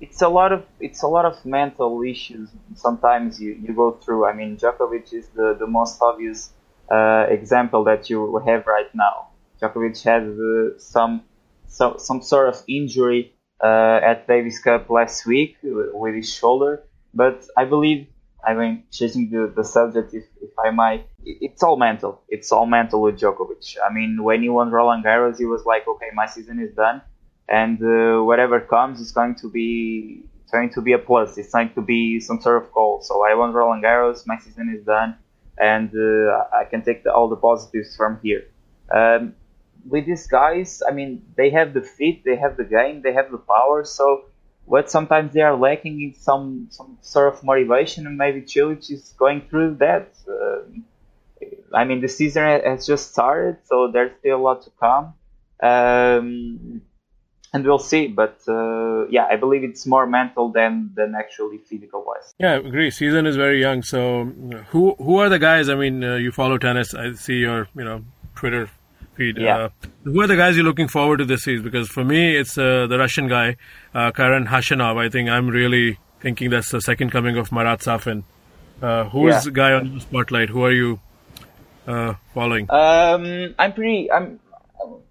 it's 0.00 0.22
a 0.22 0.28
lot 0.28 0.52
of 0.52 0.64
it's 0.80 1.02
a 1.02 1.08
lot 1.08 1.24
of 1.24 1.44
mental 1.44 2.02
issues 2.02 2.48
sometimes 2.74 3.40
you, 3.40 3.52
you 3.52 3.72
go 3.74 3.92
through 3.92 4.26
i 4.26 4.32
mean 4.32 4.56
Djokovic 4.56 5.12
is 5.12 5.28
the, 5.28 5.56
the 5.58 5.66
most 5.66 6.00
obvious 6.02 6.50
uh, 6.92 7.26
example 7.30 7.84
that 7.84 8.10
you 8.10 8.38
have 8.46 8.66
right 8.66 8.92
now. 8.94 9.28
Djokovic 9.60 10.02
had 10.02 10.24
uh, 10.24 10.78
some 10.78 11.22
so, 11.66 11.96
some 11.96 12.20
sort 12.20 12.48
of 12.48 12.62
injury 12.68 13.32
uh, 13.64 14.00
at 14.02 14.26
Davis 14.26 14.58
Cup 14.58 14.90
last 14.90 15.24
week 15.24 15.56
with 15.62 16.14
his 16.14 16.34
shoulder, 16.34 16.82
but 17.14 17.44
I 17.56 17.64
believe, 17.64 18.08
I 18.46 18.54
mean, 18.54 18.84
changing 18.90 19.30
the, 19.30 19.52
the 19.54 19.64
subject, 19.64 20.12
if, 20.12 20.24
if 20.42 20.50
I 20.62 20.70
might, 20.70 21.06
it's 21.24 21.62
all 21.62 21.76
mental. 21.76 22.22
It's 22.28 22.52
all 22.52 22.66
mental 22.66 23.00
with 23.00 23.18
Djokovic. 23.18 23.76
I 23.88 23.92
mean, 23.92 24.22
when 24.22 24.42
he 24.42 24.48
won 24.48 24.70
Roland 24.70 25.04
Garros, 25.04 25.38
he 25.38 25.46
was 25.46 25.64
like, 25.64 25.88
okay, 25.88 26.10
my 26.12 26.26
season 26.26 26.60
is 26.60 26.74
done, 26.74 27.00
and 27.48 27.80
uh, 27.82 28.22
whatever 28.22 28.60
comes 28.60 29.00
is 29.00 29.12
going 29.12 29.36
to 29.36 29.48
be 29.48 30.24
going 30.50 30.68
to 30.74 30.82
be 30.82 30.92
a 30.92 30.98
plus. 30.98 31.38
It's 31.38 31.52
going 31.54 31.72
to 31.72 31.80
be 31.80 32.20
some 32.20 32.42
sort 32.42 32.62
of 32.62 32.70
goal. 32.72 33.00
So 33.00 33.24
I 33.24 33.34
won 33.34 33.54
Roland 33.54 33.82
Garros, 33.82 34.26
my 34.26 34.36
season 34.38 34.74
is 34.76 34.84
done 34.84 35.16
and 35.62 35.90
uh, 35.96 36.44
I 36.52 36.64
can 36.64 36.82
take 36.82 37.04
the, 37.04 37.12
all 37.12 37.28
the 37.28 37.36
positives 37.36 37.94
from 37.96 38.18
here. 38.22 38.42
Um, 38.92 39.34
with 39.88 40.06
these 40.06 40.26
guys, 40.26 40.82
I 40.86 40.92
mean, 40.92 41.22
they 41.36 41.50
have 41.50 41.72
the 41.72 41.82
fit, 41.82 42.24
they 42.24 42.36
have 42.36 42.56
the 42.56 42.64
game, 42.64 43.02
they 43.02 43.12
have 43.12 43.30
the 43.30 43.38
power. 43.38 43.84
So, 43.84 44.24
what 44.64 44.90
sometimes 44.90 45.32
they 45.34 45.40
are 45.40 45.56
lacking 45.56 45.96
is 46.08 46.22
some 46.22 46.68
some 46.70 46.98
sort 47.00 47.32
of 47.32 47.42
motivation, 47.44 48.06
and 48.06 48.16
maybe 48.16 48.42
Cilic 48.42 48.90
is 48.90 49.14
going 49.18 49.42
through 49.48 49.76
that. 49.76 50.08
Uh, 50.28 50.62
I 51.74 51.84
mean, 51.84 52.00
the 52.00 52.08
season 52.08 52.42
has 52.42 52.86
just 52.86 53.12
started, 53.12 53.58
so 53.64 53.90
there's 53.92 54.12
still 54.18 54.36
a 54.36 54.42
lot 54.48 54.62
to 54.62 54.70
come. 54.78 55.14
Um, 55.62 56.82
and 57.52 57.64
we'll 57.64 57.78
see. 57.78 58.06
But 58.08 58.40
uh, 58.48 59.06
yeah, 59.08 59.26
I 59.30 59.36
believe 59.36 59.62
it's 59.64 59.86
more 59.86 60.06
mental 60.06 60.50
than 60.50 60.90
than 60.94 61.14
actually 61.14 61.58
physical 61.58 62.04
wise. 62.06 62.34
Yeah, 62.38 62.52
I 62.52 62.56
agree. 62.56 62.90
Season 62.90 63.26
is 63.26 63.36
very 63.36 63.60
young. 63.60 63.82
So 63.82 64.24
who 64.70 64.94
who 64.98 65.16
are 65.18 65.28
the 65.28 65.38
guys? 65.38 65.68
I 65.68 65.74
mean, 65.74 66.02
uh, 66.04 66.16
you 66.16 66.32
follow 66.32 66.58
tennis. 66.58 66.94
I 66.94 67.12
see 67.12 67.34
your 67.38 67.68
you 67.74 67.84
know 67.84 68.04
Twitter 68.34 68.68
feed. 69.14 69.36
Yeah. 69.38 69.56
Uh, 69.56 69.68
who 70.04 70.20
are 70.20 70.26
the 70.26 70.36
guys 70.36 70.56
you're 70.56 70.64
looking 70.64 70.88
forward 70.88 71.18
to 71.18 71.24
this 71.24 71.42
season? 71.42 71.64
Because 71.64 71.88
for 71.88 72.04
me, 72.04 72.36
it's 72.36 72.56
uh, 72.56 72.86
the 72.86 72.98
Russian 72.98 73.28
guy, 73.28 73.56
uh, 73.94 74.10
Karen 74.12 74.46
Khachanov. 74.46 74.96
I 74.96 75.08
think 75.08 75.28
I'm 75.28 75.48
really 75.48 75.98
thinking 76.20 76.50
that's 76.50 76.70
the 76.70 76.80
second 76.80 77.10
coming 77.10 77.36
of 77.36 77.52
Marat 77.52 77.78
Safin. 77.82 78.24
Uh, 78.80 79.04
who 79.10 79.28
is 79.28 79.34
Yeah. 79.34 79.40
the 79.44 79.50
guy 79.50 79.72
on 79.74 79.94
the 79.94 80.00
spotlight? 80.00 80.48
Who 80.48 80.64
are 80.64 80.72
you 80.72 81.00
uh, 81.86 82.14
following? 82.34 82.66
Um, 82.70 83.54
I'm 83.58 83.72
pretty. 83.72 84.10
I'm 84.10 84.40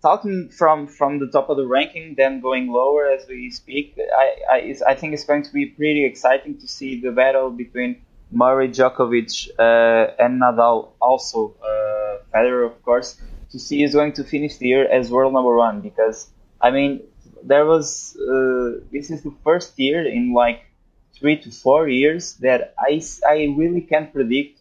talking 0.01 0.49
from 0.49 0.87
from 0.87 1.19
the 1.19 1.27
top 1.27 1.49
of 1.49 1.57
the 1.57 1.65
ranking, 1.65 2.15
then 2.15 2.41
going 2.41 2.71
lower 2.71 3.05
as 3.07 3.27
we 3.27 3.51
speak. 3.51 3.97
I 3.97 4.27
I, 4.55 4.75
I 4.91 4.95
think 4.95 5.13
it's 5.13 5.25
going 5.25 5.43
to 5.43 5.53
be 5.53 5.65
pretty 5.65 6.05
exciting 6.05 6.59
to 6.59 6.67
see 6.67 7.01
the 7.01 7.11
battle 7.11 7.49
between 7.49 8.01
Murray, 8.31 8.69
Djokovic, 8.69 9.49
uh, 9.59 10.23
and 10.23 10.41
Nadal. 10.41 10.93
Also, 11.01 11.55
uh, 11.61 12.23
Federer, 12.33 12.65
of 12.65 12.81
course, 12.83 13.19
to 13.51 13.59
see 13.59 13.83
is 13.83 13.93
going 13.93 14.13
to 14.13 14.23
finish 14.23 14.57
the 14.57 14.67
year 14.67 14.87
as 14.89 15.11
world 15.11 15.33
number 15.33 15.55
one. 15.55 15.81
Because 15.81 16.29
I 16.61 16.71
mean, 16.71 17.01
there 17.43 17.65
was 17.65 18.15
uh, 18.15 18.81
this 18.91 19.11
is 19.11 19.23
the 19.23 19.33
first 19.43 19.77
year 19.77 20.05
in 20.05 20.33
like 20.33 20.61
three 21.17 21.37
to 21.41 21.51
four 21.51 21.87
years 21.87 22.35
that 22.35 22.73
I 22.79 23.01
I 23.27 23.53
really 23.57 23.81
can't 23.81 24.13
predict 24.13 24.59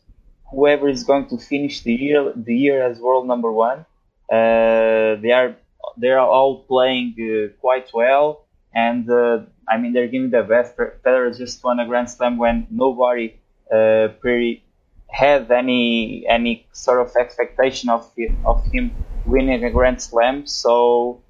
whoever 0.50 0.88
is 0.88 1.04
going 1.04 1.28
to 1.28 1.38
finish 1.38 1.82
the 1.82 1.94
year 1.94 2.32
the 2.34 2.56
year 2.56 2.82
as 2.82 2.98
world 2.98 3.26
number 3.26 3.52
one. 3.52 3.86
Uh, 4.30 5.16
they 5.20 5.32
are 5.32 5.56
they 5.96 6.08
are 6.08 6.18
all 6.18 6.62
playing 6.64 7.14
uh, 7.18 7.52
quite 7.60 7.90
well, 7.92 8.44
and 8.74 9.10
uh, 9.10 9.40
I 9.68 9.78
mean 9.78 9.92
they're 9.92 10.08
giving 10.08 10.30
the 10.30 10.42
best. 10.42 10.76
Federer 10.76 11.36
just 11.36 11.62
won 11.64 11.80
a 11.80 11.86
Grand 11.86 12.10
Slam 12.10 12.38
when 12.38 12.66
nobody 12.70 13.36
pretty 13.68 14.62
had 15.10 15.50
any 15.50 16.24
any 16.28 16.66
sort 16.72 17.00
of 17.00 17.14
expectation 17.16 17.88
of 17.90 18.10
of 18.44 18.64
him 18.72 18.92
winning 19.26 19.64
a 19.64 19.70
Grand 19.70 20.00
Slam. 20.00 20.46
So 20.46 21.22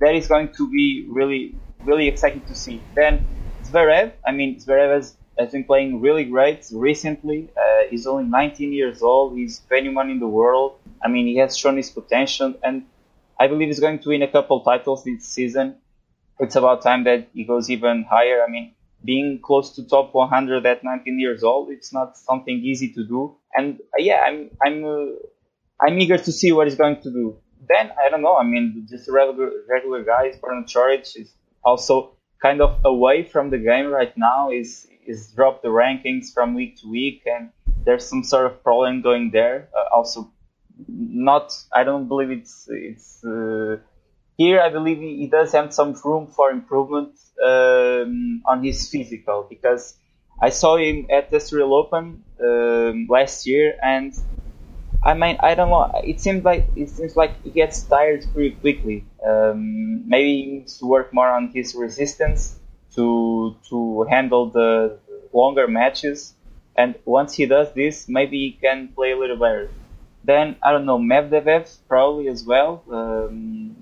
that 0.00 0.14
is 0.14 0.26
going 0.26 0.52
to 0.54 0.70
be 0.70 1.06
really 1.08 1.54
really 1.84 2.08
exciting 2.08 2.42
to 2.42 2.54
see. 2.54 2.82
Then 2.94 3.24
Zverev, 3.64 4.12
I 4.26 4.32
mean 4.32 4.58
Zverev 4.60 4.94
has, 4.94 5.16
has 5.40 5.52
been 5.52 5.64
playing 5.64 6.00
really 6.00 6.24
great 6.24 6.66
recently. 6.72 7.48
Uh, 7.56 7.88
he's 7.90 8.06
only 8.06 8.24
19 8.24 8.72
years 8.72 9.02
old. 9.02 9.36
He's 9.36 9.60
21 9.68 10.10
in 10.10 10.20
the 10.20 10.28
world. 10.28 10.78
I 11.02 11.08
mean 11.08 11.26
he 11.26 11.36
has 11.36 11.56
shown 11.56 11.76
his 11.76 11.90
potential, 11.90 12.54
and 12.62 12.84
I 13.38 13.48
believe 13.48 13.68
he's 13.68 13.80
going 13.80 14.00
to 14.00 14.08
win 14.10 14.22
a 14.22 14.30
couple 14.30 14.60
titles 14.60 15.04
this 15.04 15.24
season. 15.24 15.76
It's 16.38 16.56
about 16.56 16.82
time 16.82 17.04
that 17.04 17.28
he 17.32 17.44
goes 17.44 17.70
even 17.70 18.04
higher. 18.08 18.44
I 18.46 18.50
mean, 18.50 18.74
being 19.04 19.40
close 19.42 19.74
to 19.76 19.86
top 19.86 20.14
100 20.14 20.66
at 20.66 20.84
19 20.84 21.18
years 21.18 21.42
old, 21.42 21.70
it's 21.70 21.92
not 21.92 22.16
something 22.18 22.56
easy 22.58 22.92
to 22.92 23.04
do. 23.04 23.36
And 23.56 23.80
uh, 23.94 23.98
yeah, 23.98 24.20
I'm 24.26 24.50
I'm 24.64 24.84
uh, 24.84 25.06
I'm 25.82 25.98
eager 25.98 26.18
to 26.18 26.32
see 26.32 26.52
what 26.52 26.66
he's 26.66 26.76
going 26.76 27.00
to 27.02 27.10
do. 27.10 27.38
Then 27.68 27.92
I 27.98 28.10
don't 28.10 28.22
know. 28.22 28.36
I 28.36 28.44
mean, 28.44 28.86
just 28.88 29.08
a 29.08 29.12
regular 29.12 29.50
regular 29.68 30.04
guys. 30.04 30.36
Borna 30.36 30.64
Coric 30.64 31.16
is 31.16 31.32
also 31.64 32.16
kind 32.42 32.60
of 32.60 32.78
away 32.84 33.24
from 33.24 33.50
the 33.50 33.58
game 33.58 33.86
right 33.88 34.16
now. 34.16 34.50
Is 34.50 34.86
is 35.10 35.32
dropped 35.32 35.62
the 35.62 35.68
rankings 35.68 36.32
from 36.32 36.54
week 36.54 36.80
to 36.80 36.88
week, 36.88 37.22
and 37.26 37.50
there's 37.84 38.06
some 38.06 38.22
sort 38.24 38.46
of 38.46 38.62
problem 38.62 39.02
going 39.02 39.30
there. 39.32 39.68
Uh, 39.76 39.94
also, 39.96 40.32
not. 40.88 41.52
I 41.72 41.84
don't 41.84 42.08
believe 42.08 42.30
it's 42.30 42.66
it's. 42.68 43.24
Uh, 43.24 43.76
here, 44.36 44.60
I 44.60 44.70
believe 44.70 44.98
he 44.98 45.16
he 45.22 45.26
does 45.26 45.52
have 45.52 45.74
some 45.74 45.94
room 46.04 46.26
for 46.28 46.50
improvement 46.50 47.12
um, 47.44 48.42
on 48.46 48.64
his 48.64 48.88
physical 48.88 49.46
because 49.48 49.94
I 50.40 50.50
saw 50.50 50.76
him 50.76 51.06
at 51.10 51.30
the 51.30 51.36
Australian 51.36 51.72
Open 51.72 52.24
um, 52.42 53.06
last 53.10 53.46
year, 53.46 53.74
and 53.82 54.14
I 55.02 55.14
mean, 55.14 55.36
I 55.40 55.54
don't 55.54 55.70
know. 55.70 55.90
It 56.04 56.20
seems 56.20 56.44
like 56.44 56.68
it 56.76 56.88
seems 56.90 57.16
like 57.16 57.42
he 57.42 57.50
gets 57.50 57.82
tired 57.84 58.24
pretty 58.32 58.56
quickly. 58.56 59.04
Um, 59.26 60.08
maybe 60.08 60.30
he 60.36 60.46
needs 60.52 60.78
to 60.78 60.86
work 60.86 61.12
more 61.12 61.28
on 61.28 61.50
his 61.52 61.74
resistance 61.74 62.59
to 62.96 63.56
to 63.68 64.06
handle 64.10 64.50
the 64.50 64.98
longer 65.32 65.68
matches. 65.68 66.34
And 66.76 66.94
once 67.04 67.34
he 67.34 67.46
does 67.46 67.72
this, 67.74 68.08
maybe 68.08 68.38
he 68.38 68.52
can 68.52 68.88
play 68.88 69.12
a 69.12 69.18
little 69.18 69.36
better. 69.36 69.70
Then 70.24 70.56
I 70.62 70.72
don't 70.72 70.86
know, 70.86 70.98
Medvedev 70.98 71.78
probably 71.88 72.28
as 72.28 72.44
well. 72.44 72.82
Um, 72.90 73.76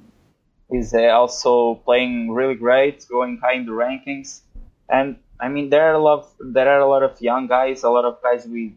is 0.71 0.93
uh, 0.95 1.05
also 1.09 1.77
playing 1.77 2.31
really 2.31 2.55
great, 2.55 3.07
going 3.09 3.39
high 3.43 3.55
in 3.55 3.67
the 3.67 3.73
rankings. 3.73 4.41
And 4.89 5.17
I 5.41 5.49
mean, 5.49 5.71
there 5.71 5.91
are 5.91 5.95
a 5.95 6.03
lot, 6.03 6.21
of, 6.21 6.53
there 6.53 6.69
are 6.69 6.81
a 6.81 6.89
lot 6.89 7.03
of 7.03 7.21
young 7.21 7.47
guys, 7.47 7.83
a 7.83 7.91
lot 7.91 8.05
of 8.05 8.23
guys 8.23 8.47
with 8.47 8.73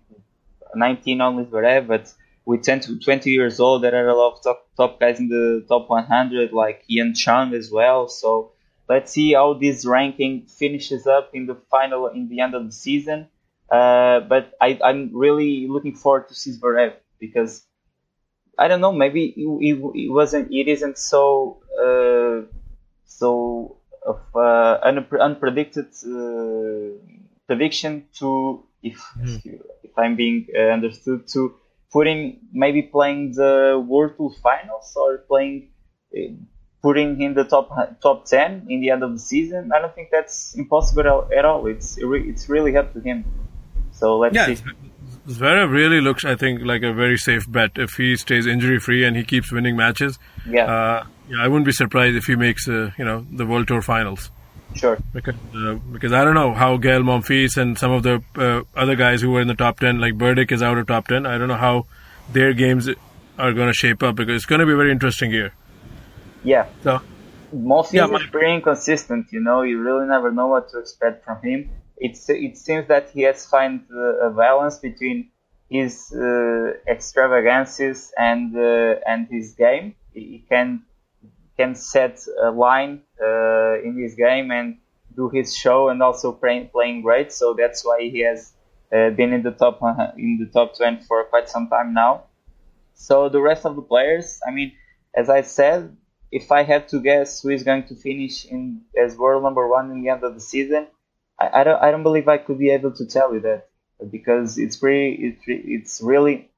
19 0.75 1.21
only 1.21 1.43
whatever, 1.43 1.87
but 1.87 2.13
with 2.45 2.63
10 2.63 2.79
to 2.81 2.99
20 2.99 3.29
years 3.29 3.59
old, 3.59 3.83
there 3.83 4.05
are 4.05 4.09
a 4.09 4.15
lot 4.15 4.33
of 4.33 4.43
top, 4.43 4.67
top 4.77 4.99
guys 4.99 5.19
in 5.19 5.27
the 5.27 5.65
top 5.67 5.89
100, 5.89 6.53
like 6.53 6.83
Hyeon 6.89 7.15
Chung 7.15 7.53
as 7.53 7.71
well. 7.71 8.07
So 8.07 8.51
let's 8.89 9.11
see 9.11 9.33
how 9.33 9.53
this 9.53 9.85
ranking 9.85 10.47
finishes 10.47 11.07
up 11.07 11.31
in 11.33 11.45
the 11.45 11.55
final, 11.69 12.07
in 12.07 12.27
the 12.29 12.39
end 12.41 12.55
of 12.55 12.65
the 12.65 12.71
season. 12.71 13.27
Uh, 13.69 14.19
but 14.21 14.53
I, 14.59 14.79
I'm 14.83 15.11
really 15.13 15.67
looking 15.67 15.95
forward 15.95 16.27
to 16.27 16.35
see 16.35 16.51
Zverev 16.51 16.93
because 17.19 17.65
I 18.57 18.67
don't 18.67 18.81
know. 18.81 18.91
Maybe 18.91 19.25
it, 19.27 19.41
it, 19.41 19.91
it 19.95 20.11
wasn't. 20.11 20.51
It 20.51 20.67
isn't 20.67 20.97
so 20.97 21.61
uh, 21.79 22.47
so 23.05 23.77
of 24.05 24.19
uh, 24.35 24.79
an 24.83 25.05
unpredicted 25.13 25.89
uh, 26.05 26.97
prediction 27.47 28.07
to 28.19 28.63
if 28.83 28.99
if 29.83 29.97
I'm 29.97 30.15
being 30.15 30.47
uh, 30.55 30.73
understood 30.73 31.27
to 31.29 31.49
put 31.91 32.05
putting 32.05 32.39
maybe 32.51 32.81
playing 32.81 33.33
the 33.33 33.83
World 33.85 34.13
Tour 34.17 34.31
finals 34.41 34.93
or 34.95 35.19
playing 35.19 35.69
uh, 36.15 36.33
putting 36.81 37.21
in 37.21 37.33
the 37.33 37.43
top 37.43 37.69
top 38.01 38.25
ten 38.25 38.65
in 38.69 38.81
the 38.81 38.89
end 38.89 39.03
of 39.03 39.11
the 39.13 39.19
season. 39.19 39.71
I 39.73 39.79
don't 39.79 39.93
think 39.93 40.09
that's 40.11 40.55
impossible 40.55 41.27
at 41.37 41.45
all. 41.45 41.67
It's 41.67 41.97
it's 41.99 42.49
really 42.49 42.75
up 42.77 42.93
to 42.93 42.99
him. 42.99 43.25
So 43.91 44.17
let's 44.17 44.35
Yeah, 44.35 44.47
see. 44.47 44.63
Zverev 45.27 45.71
really 45.71 46.01
looks, 46.01 46.25
I 46.25 46.35
think, 46.35 46.61
like 46.63 46.81
a 46.81 46.91
very 46.93 47.17
safe 47.17 47.49
bet 47.49 47.71
if 47.75 47.91
he 47.93 48.15
stays 48.15 48.47
injury 48.47 48.79
free 48.79 49.03
and 49.03 49.15
he 49.15 49.23
keeps 49.23 49.51
winning 49.51 49.75
matches. 49.75 50.17
Yeah, 50.49 50.65
Uh, 50.65 51.05
yeah, 51.29 51.43
I 51.43 51.47
wouldn't 51.47 51.65
be 51.65 51.71
surprised 51.71 52.15
if 52.17 52.25
he 52.25 52.35
makes, 52.35 52.67
uh, 52.67 52.89
you 52.97 53.05
know, 53.05 53.25
the 53.31 53.45
World 53.45 53.67
Tour 53.67 53.81
finals. 53.83 54.31
sure. 54.73 54.97
Because, 55.13 55.35
uh, 55.55 55.75
because 55.91 56.11
I 56.13 56.23
don't 56.25 56.33
know 56.33 56.53
how 56.53 56.77
Gael 56.77 57.01
Monfils 57.01 57.57
and 57.57 57.77
some 57.77 57.91
of 57.91 58.01
the 58.03 58.23
uh, 58.35 58.61
other 58.75 58.95
guys 58.95 59.21
who 59.21 59.29
were 59.31 59.41
in 59.41 59.47
the 59.47 59.53
top 59.53 59.79
10, 59.79 59.99
like 59.99 60.15
Berdych 60.17 60.51
is 60.51 60.63
out 60.63 60.77
of 60.79 60.87
top 60.87 61.07
10. 61.07 61.25
I 61.27 61.37
don't 61.37 61.49
know 61.49 61.55
how 61.67 61.85
their 62.31 62.53
games 62.53 62.89
are 63.37 63.53
going 63.53 63.67
to 63.67 63.73
shape 63.73 64.01
up 64.01 64.15
because 64.15 64.35
it's 64.37 64.45
going 64.45 64.59
to 64.61 64.65
be 64.65 64.73
a 64.73 64.77
very 64.77 64.91
interesting 64.91 65.29
year. 65.31 65.53
Yeah. 66.43 66.67
So, 66.83 66.99
Monfils 67.53 67.93
Yeah, 67.93 68.05
is 68.05 68.11
my- 68.11 68.27
pretty 68.31 68.53
inconsistent. 68.55 69.27
You 69.31 69.41
know, 69.41 69.61
you 69.61 69.81
really 69.81 70.07
never 70.07 70.31
know 70.31 70.47
what 70.47 70.69
to 70.69 70.79
expect 70.79 71.23
from 71.25 71.41
him. 71.41 71.69
It's 71.97 72.29
it 72.29 72.57
seems 72.57 72.87
that 72.87 73.09
he 73.11 73.21
has 73.23 73.45
found 73.45 73.81
uh, 73.93 74.27
a 74.27 74.31
balance 74.31 74.79
between 74.79 75.29
his 75.69 76.11
uh, 76.13 76.73
extravagances 76.87 78.11
and 78.17 78.55
uh, 78.57 78.95
and 79.11 79.27
his 79.29 79.53
game. 79.53 79.95
He 80.13 80.45
can 80.49 80.83
can 81.57 81.75
set 81.75 82.19
a 82.41 82.51
line 82.51 83.01
uh, 83.21 83.81
in 83.83 83.97
his 83.97 84.15
game 84.15 84.51
and 84.51 84.77
do 85.15 85.29
his 85.29 85.55
show 85.55 85.89
and 85.89 86.01
also 86.01 86.31
play, 86.31 86.69
playing 86.73 87.01
great. 87.01 87.31
So 87.31 87.53
that's 87.53 87.83
why 87.85 87.99
he 88.01 88.19
has 88.21 88.53
uh, 88.91 89.09
been 89.11 89.33
in 89.33 89.43
the 89.43 89.51
top 89.51 89.81
uh, 89.83 90.11
in 90.17 90.37
the 90.39 90.49
top 90.51 90.75
20 90.77 91.03
for 91.05 91.23
quite 91.25 91.49
some 91.49 91.67
time 91.69 91.93
now. 91.93 92.25
So 92.93 93.29
the 93.29 93.41
rest 93.41 93.65
of 93.65 93.75
the 93.75 93.81
players, 93.81 94.39
I 94.47 94.51
mean, 94.51 94.73
as 95.15 95.29
I 95.29 95.41
said, 95.41 95.95
if 96.31 96.51
I 96.51 96.63
had 96.63 96.87
to 96.89 96.99
guess 97.01 97.41
who 97.41 97.49
is 97.49 97.63
going 97.63 97.83
to 97.87 97.95
finish 97.95 98.45
in 98.45 98.81
as 98.97 99.17
world 99.17 99.43
number 99.43 99.67
one 99.67 99.91
in 99.91 100.01
the 100.01 100.09
end 100.09 100.23
of 100.23 100.33
the 100.33 100.39
season, 100.39 100.87
I, 101.39 101.61
I 101.61 101.63
don't 101.63 101.81
I 101.81 101.91
don't 101.91 102.03
believe 102.03 102.27
I 102.27 102.37
could 102.37 102.57
be 102.57 102.69
able 102.69 102.93
to 102.93 103.05
tell 103.05 103.33
you 103.33 103.41
that 103.41 103.67
because 104.09 104.57
it's 104.57 104.77
pretty 104.77 105.09
it's 105.27 105.43
it's 105.47 106.01
really 106.01 106.49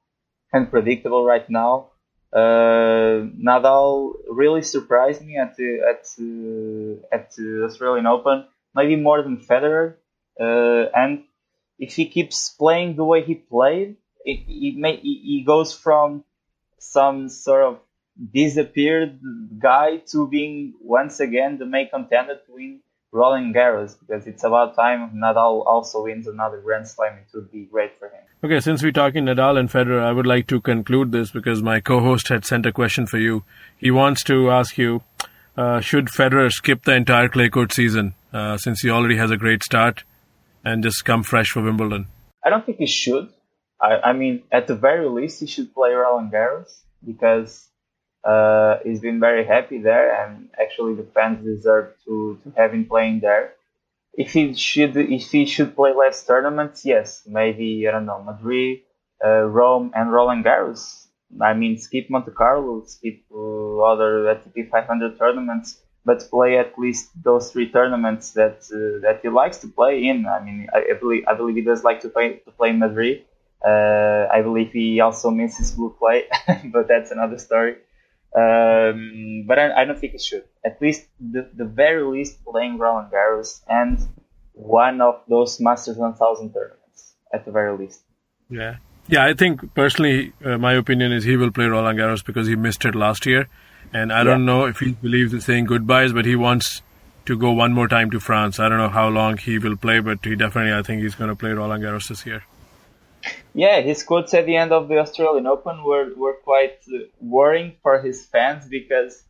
unpredictable 0.52 1.24
right 1.24 1.48
now. 1.50 1.90
Uh, 2.32 3.30
Nadal 3.38 4.14
really 4.28 4.62
surprised 4.62 5.24
me 5.24 5.36
at 5.36 5.56
the 5.56 5.80
at 5.90 6.02
uh, 6.18 7.14
at 7.14 7.32
the 7.32 7.64
Australian 7.64 8.06
Open, 8.06 8.46
maybe 8.74 8.96
more 8.96 9.22
than 9.22 9.38
Federer. 9.38 9.94
Uh, 10.38 10.90
and 10.94 11.24
if 11.78 11.94
he 11.94 12.06
keeps 12.06 12.50
playing 12.50 12.96
the 12.96 13.04
way 13.04 13.22
he 13.22 13.34
played, 13.34 13.96
it, 14.24 14.40
it 14.48 14.76
may 14.76 14.96
he 14.96 15.44
goes 15.46 15.72
from 15.72 16.24
some 16.78 17.28
sort 17.28 17.62
of 17.64 17.78
disappeared 18.32 19.18
guy 19.58 19.98
to 20.12 20.28
being 20.28 20.74
once 20.80 21.20
again 21.20 21.58
the 21.58 21.66
main 21.66 21.88
contender 21.90 22.36
to 22.46 22.52
win 22.54 22.80
Roland 23.12 23.54
Garros 23.54 23.96
because 23.98 24.26
it's 24.26 24.42
about 24.42 24.74
time 24.74 25.12
Nadal 25.14 25.64
also 25.66 26.02
wins 26.02 26.26
another 26.26 26.60
Grand 26.60 26.88
Slam. 26.88 27.14
It 27.18 27.28
would 27.34 27.50
be 27.50 27.64
great 27.70 27.96
for 27.98 28.06
him. 28.06 28.24
Okay, 28.42 28.60
since 28.60 28.82
we're 28.82 28.92
talking 28.92 29.24
Nadal 29.24 29.58
and 29.58 29.70
Federer, 29.70 30.02
I 30.02 30.12
would 30.12 30.26
like 30.26 30.48
to 30.48 30.60
conclude 30.60 31.12
this 31.12 31.30
because 31.30 31.62
my 31.62 31.80
co-host 31.80 32.28
had 32.28 32.44
sent 32.44 32.66
a 32.66 32.72
question 32.72 33.06
for 33.06 33.18
you. 33.18 33.44
He 33.78 33.90
wants 33.90 34.24
to 34.24 34.50
ask 34.50 34.76
you, 34.76 35.02
uh, 35.56 35.80
should 35.80 36.06
Federer 36.06 36.50
skip 36.50 36.84
the 36.84 36.94
entire 36.94 37.28
clay 37.28 37.48
court 37.48 37.72
season 37.72 38.14
uh, 38.32 38.58
since 38.58 38.80
he 38.80 38.90
already 38.90 39.16
has 39.16 39.30
a 39.30 39.36
great 39.36 39.62
start 39.62 40.02
and 40.64 40.82
just 40.82 41.04
come 41.04 41.22
fresh 41.22 41.50
for 41.50 41.62
Wimbledon? 41.62 42.08
I 42.44 42.50
don't 42.50 42.66
think 42.66 42.78
he 42.78 42.86
should. 42.86 43.28
I, 43.80 44.10
I 44.10 44.12
mean, 44.12 44.42
at 44.50 44.66
the 44.66 44.74
very 44.74 45.08
least, 45.08 45.38
he 45.40 45.46
should 45.46 45.72
play 45.72 45.92
Roland 45.92 46.32
Garros 46.32 46.82
because 47.06 47.68
uh, 48.24 48.78
he's 48.84 49.00
been 49.00 49.20
very 49.20 49.44
happy 49.44 49.78
there, 49.78 50.24
and 50.24 50.48
actually 50.60 50.94
the 50.94 51.06
fans 51.14 51.44
deserve 51.44 51.92
to, 52.04 52.38
to 52.42 52.52
have 52.56 52.72
him 52.72 52.86
playing 52.86 53.20
there. 53.20 53.52
If 54.14 54.32
he 54.32 54.54
should, 54.54 54.96
if 54.96 55.30
he 55.30 55.44
should 55.44 55.74
play 55.74 55.92
less 55.92 56.24
tournaments, 56.24 56.84
yes, 56.84 57.22
maybe 57.26 57.86
I 57.86 57.90
don't 57.90 58.06
know 58.06 58.22
Madrid, 58.22 58.80
uh, 59.24 59.42
Rome, 59.42 59.92
and 59.94 60.12
Roland 60.12 60.44
Garros. 60.44 61.06
I 61.40 61.52
mean, 61.52 61.78
skip 61.78 62.08
Monte 62.08 62.30
Carlo, 62.30 62.84
skip 62.86 63.20
uh, 63.34 63.80
other 63.80 64.24
ATP 64.32 64.70
500 64.70 65.18
tournaments, 65.18 65.80
but 66.04 66.28
play 66.30 66.58
at 66.58 66.78
least 66.78 67.10
those 67.22 67.50
three 67.50 67.70
tournaments 67.70 68.32
that 68.32 68.58
uh, 68.72 69.00
that 69.02 69.20
he 69.22 69.28
likes 69.28 69.58
to 69.58 69.68
play 69.68 70.06
in. 70.06 70.26
I 70.26 70.42
mean, 70.44 70.68
I, 70.72 70.78
I, 70.90 70.98
believe 70.98 71.24
I 71.26 71.34
believe 71.34 71.56
he 71.56 71.62
does 71.62 71.82
like 71.82 72.00
to 72.00 72.08
play 72.08 72.36
to 72.46 72.50
play 72.52 72.70
in 72.70 72.78
Madrid. 72.78 73.24
Uh, 73.66 74.28
I 74.30 74.42
believe 74.42 74.72
he 74.72 75.00
also 75.00 75.30
misses 75.30 75.72
blue 75.72 75.94
clay, 75.98 76.24
but 76.72 76.86
that's 76.86 77.10
another 77.10 77.38
story. 77.38 77.76
Um, 78.34 79.44
but 79.46 79.58
I, 79.58 79.82
I, 79.82 79.84
don't 79.84 79.98
think 79.98 80.12
he 80.12 80.18
should. 80.18 80.44
At 80.64 80.82
least 80.82 81.06
the, 81.20 81.48
the 81.54 81.64
very 81.64 82.02
least 82.02 82.44
playing 82.44 82.78
Roland 82.78 83.12
Garros 83.12 83.60
and 83.68 83.98
one 84.54 85.00
of 85.00 85.20
those 85.28 85.60
Masters 85.60 85.96
1000 85.96 86.52
tournaments 86.52 87.14
at 87.32 87.44
the 87.44 87.52
very 87.52 87.78
least. 87.78 88.00
Yeah. 88.50 88.76
Yeah, 89.06 89.24
I 89.24 89.34
think 89.34 89.74
personally, 89.74 90.32
uh, 90.44 90.58
my 90.58 90.72
opinion 90.72 91.12
is 91.12 91.24
he 91.24 91.36
will 91.36 91.52
play 91.52 91.66
Roland 91.66 91.98
Garros 91.98 92.24
because 92.24 92.48
he 92.48 92.56
missed 92.56 92.84
it 92.84 92.94
last 92.94 93.24
year. 93.24 93.48
And 93.92 94.12
I 94.12 94.18
yeah. 94.18 94.24
don't 94.24 94.44
know 94.44 94.64
if 94.64 94.80
he 94.80 94.92
believes 94.92 95.32
in 95.32 95.40
saying 95.40 95.66
goodbyes, 95.66 96.12
but 96.12 96.24
he 96.24 96.34
wants 96.34 96.82
to 97.26 97.38
go 97.38 97.52
one 97.52 97.72
more 97.72 97.86
time 97.86 98.10
to 98.10 98.20
France. 98.20 98.58
I 98.58 98.68
don't 98.68 98.78
know 98.78 98.88
how 98.88 99.08
long 99.08 99.36
he 99.36 99.58
will 99.58 99.76
play, 99.76 100.00
but 100.00 100.24
he 100.24 100.34
definitely, 100.34 100.72
I 100.72 100.82
think 100.82 101.02
he's 101.02 101.14
going 101.14 101.30
to 101.30 101.36
play 101.36 101.50
Roland 101.50 101.84
Garros 101.84 102.08
this 102.08 102.26
year. 102.26 102.42
Yeah, 103.54 103.80
his 103.80 104.02
quotes 104.02 104.34
at 104.34 104.46
the 104.46 104.56
end 104.56 104.72
of 104.72 104.88
the 104.88 104.98
Australian 104.98 105.46
Open 105.46 105.84
were, 105.84 106.12
were 106.16 106.34
quite 106.34 106.78
uh, 106.92 106.98
worrying 107.20 107.76
for 107.82 108.00
his 108.00 108.26
fans 108.26 108.66
because 108.68 109.22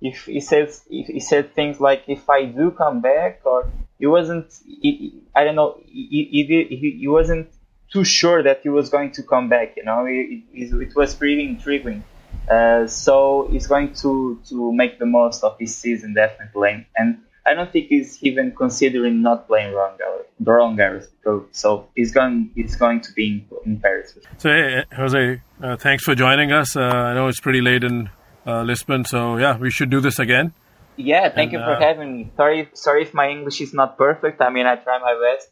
if 0.00 0.26
he 0.26 0.40
says 0.40 0.84
if 0.90 1.06
he 1.06 1.20
said 1.20 1.54
things 1.54 1.80
like 1.80 2.04
if 2.08 2.28
I 2.28 2.44
do 2.44 2.70
come 2.70 3.00
back 3.00 3.40
or 3.44 3.70
he 3.98 4.06
wasn't 4.06 4.52
he, 4.64 5.22
I 5.34 5.44
don't 5.44 5.56
know 5.56 5.80
he, 5.86 6.28
he, 6.30 6.76
he, 6.76 6.90
he 7.00 7.08
wasn't 7.08 7.48
too 7.92 8.04
sure 8.04 8.42
that 8.42 8.60
he 8.62 8.68
was 8.68 8.90
going 8.90 9.12
to 9.12 9.22
come 9.22 9.48
back 9.48 9.76
you 9.76 9.84
know? 9.84 10.04
It, 10.06 10.42
it, 10.52 10.88
it 10.88 10.96
was 10.96 11.14
pretty 11.14 11.44
intriguing. 11.44 12.04
Uh, 12.48 12.86
so 12.86 13.48
he's 13.50 13.66
going 13.66 13.92
to 13.94 14.40
to 14.48 14.72
make 14.72 14.98
the 14.98 15.06
most 15.06 15.44
of 15.44 15.56
his 15.58 15.76
season 15.76 16.14
definitely. 16.14 16.86
And 16.96 17.20
I 17.48 17.54
don't 17.54 17.72
think 17.72 17.86
he's 17.88 18.22
even 18.22 18.52
considering 18.54 19.22
not 19.22 19.46
playing 19.46 19.72
Roland 19.72 20.78
Garros. 20.78 21.06
So 21.52 21.88
he's 21.96 22.12
going 22.12 22.50
he's 22.54 22.76
going 22.76 23.00
to 23.00 23.12
be 23.12 23.26
in, 23.26 23.36
in 23.64 23.80
Paris. 23.80 24.18
So 24.36 24.50
hey, 24.50 24.84
Jose, 24.94 25.40
uh, 25.62 25.76
thanks 25.76 26.04
for 26.04 26.14
joining 26.14 26.52
us. 26.52 26.76
Uh, 26.76 26.82
I 26.82 27.14
know 27.14 27.28
it's 27.28 27.40
pretty 27.40 27.62
late 27.62 27.84
in 27.84 28.10
uh, 28.46 28.62
Lisbon, 28.62 29.04
so 29.04 29.38
yeah, 29.38 29.56
we 29.56 29.70
should 29.70 29.88
do 29.88 30.00
this 30.00 30.18
again. 30.18 30.52
Yeah, 30.96 31.30
thank 31.30 31.52
and, 31.52 31.60
you 31.60 31.66
for 31.66 31.76
uh, 31.76 31.80
having 31.80 32.16
me. 32.16 32.30
Sorry, 32.36 32.68
sorry 32.74 33.02
if 33.02 33.14
my 33.14 33.28
English 33.30 33.60
is 33.62 33.72
not 33.72 33.96
perfect. 33.96 34.42
I 34.42 34.50
mean, 34.50 34.66
I 34.66 34.76
try 34.76 34.98
my 34.98 35.14
best. 35.26 35.48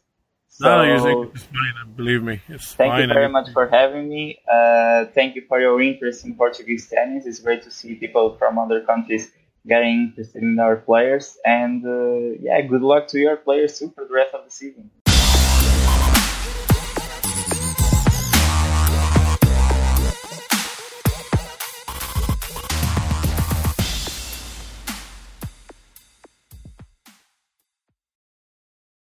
So, 0.49 0.65
no, 0.65 1.23
it's 1.23 1.43
fine. 1.43 1.95
Believe 1.95 2.23
me, 2.23 2.41
it's 2.47 2.73
thank 2.73 2.91
fine. 2.91 3.07
you 3.07 3.13
very 3.13 3.29
much 3.29 3.49
for 3.53 3.67
having 3.67 4.07
me. 4.07 4.39
Uh, 4.51 5.05
thank 5.15 5.35
you 5.35 5.43
for 5.47 5.59
your 5.59 5.81
interest 5.81 6.25
in 6.25 6.35
Portuguese 6.35 6.89
tennis. 6.89 7.25
It's 7.25 7.39
great 7.39 7.63
to 7.63 7.71
see 7.71 7.95
people 7.95 8.35
from 8.37 8.59
other 8.59 8.81
countries 8.81 9.31
getting 9.67 10.09
interested 10.09 10.43
in 10.43 10.59
our 10.59 10.77
players. 10.77 11.37
And 11.45 11.85
uh, 11.85 12.37
yeah, 12.39 12.61
good 12.61 12.81
luck 12.81 13.07
to 13.09 13.19
your 13.19 13.37
players 13.37 13.79
too 13.79 13.91
for 13.95 14.05
the 14.05 14.13
rest 14.13 14.33
of 14.33 14.45
the 14.45 14.51
season. 14.51 14.89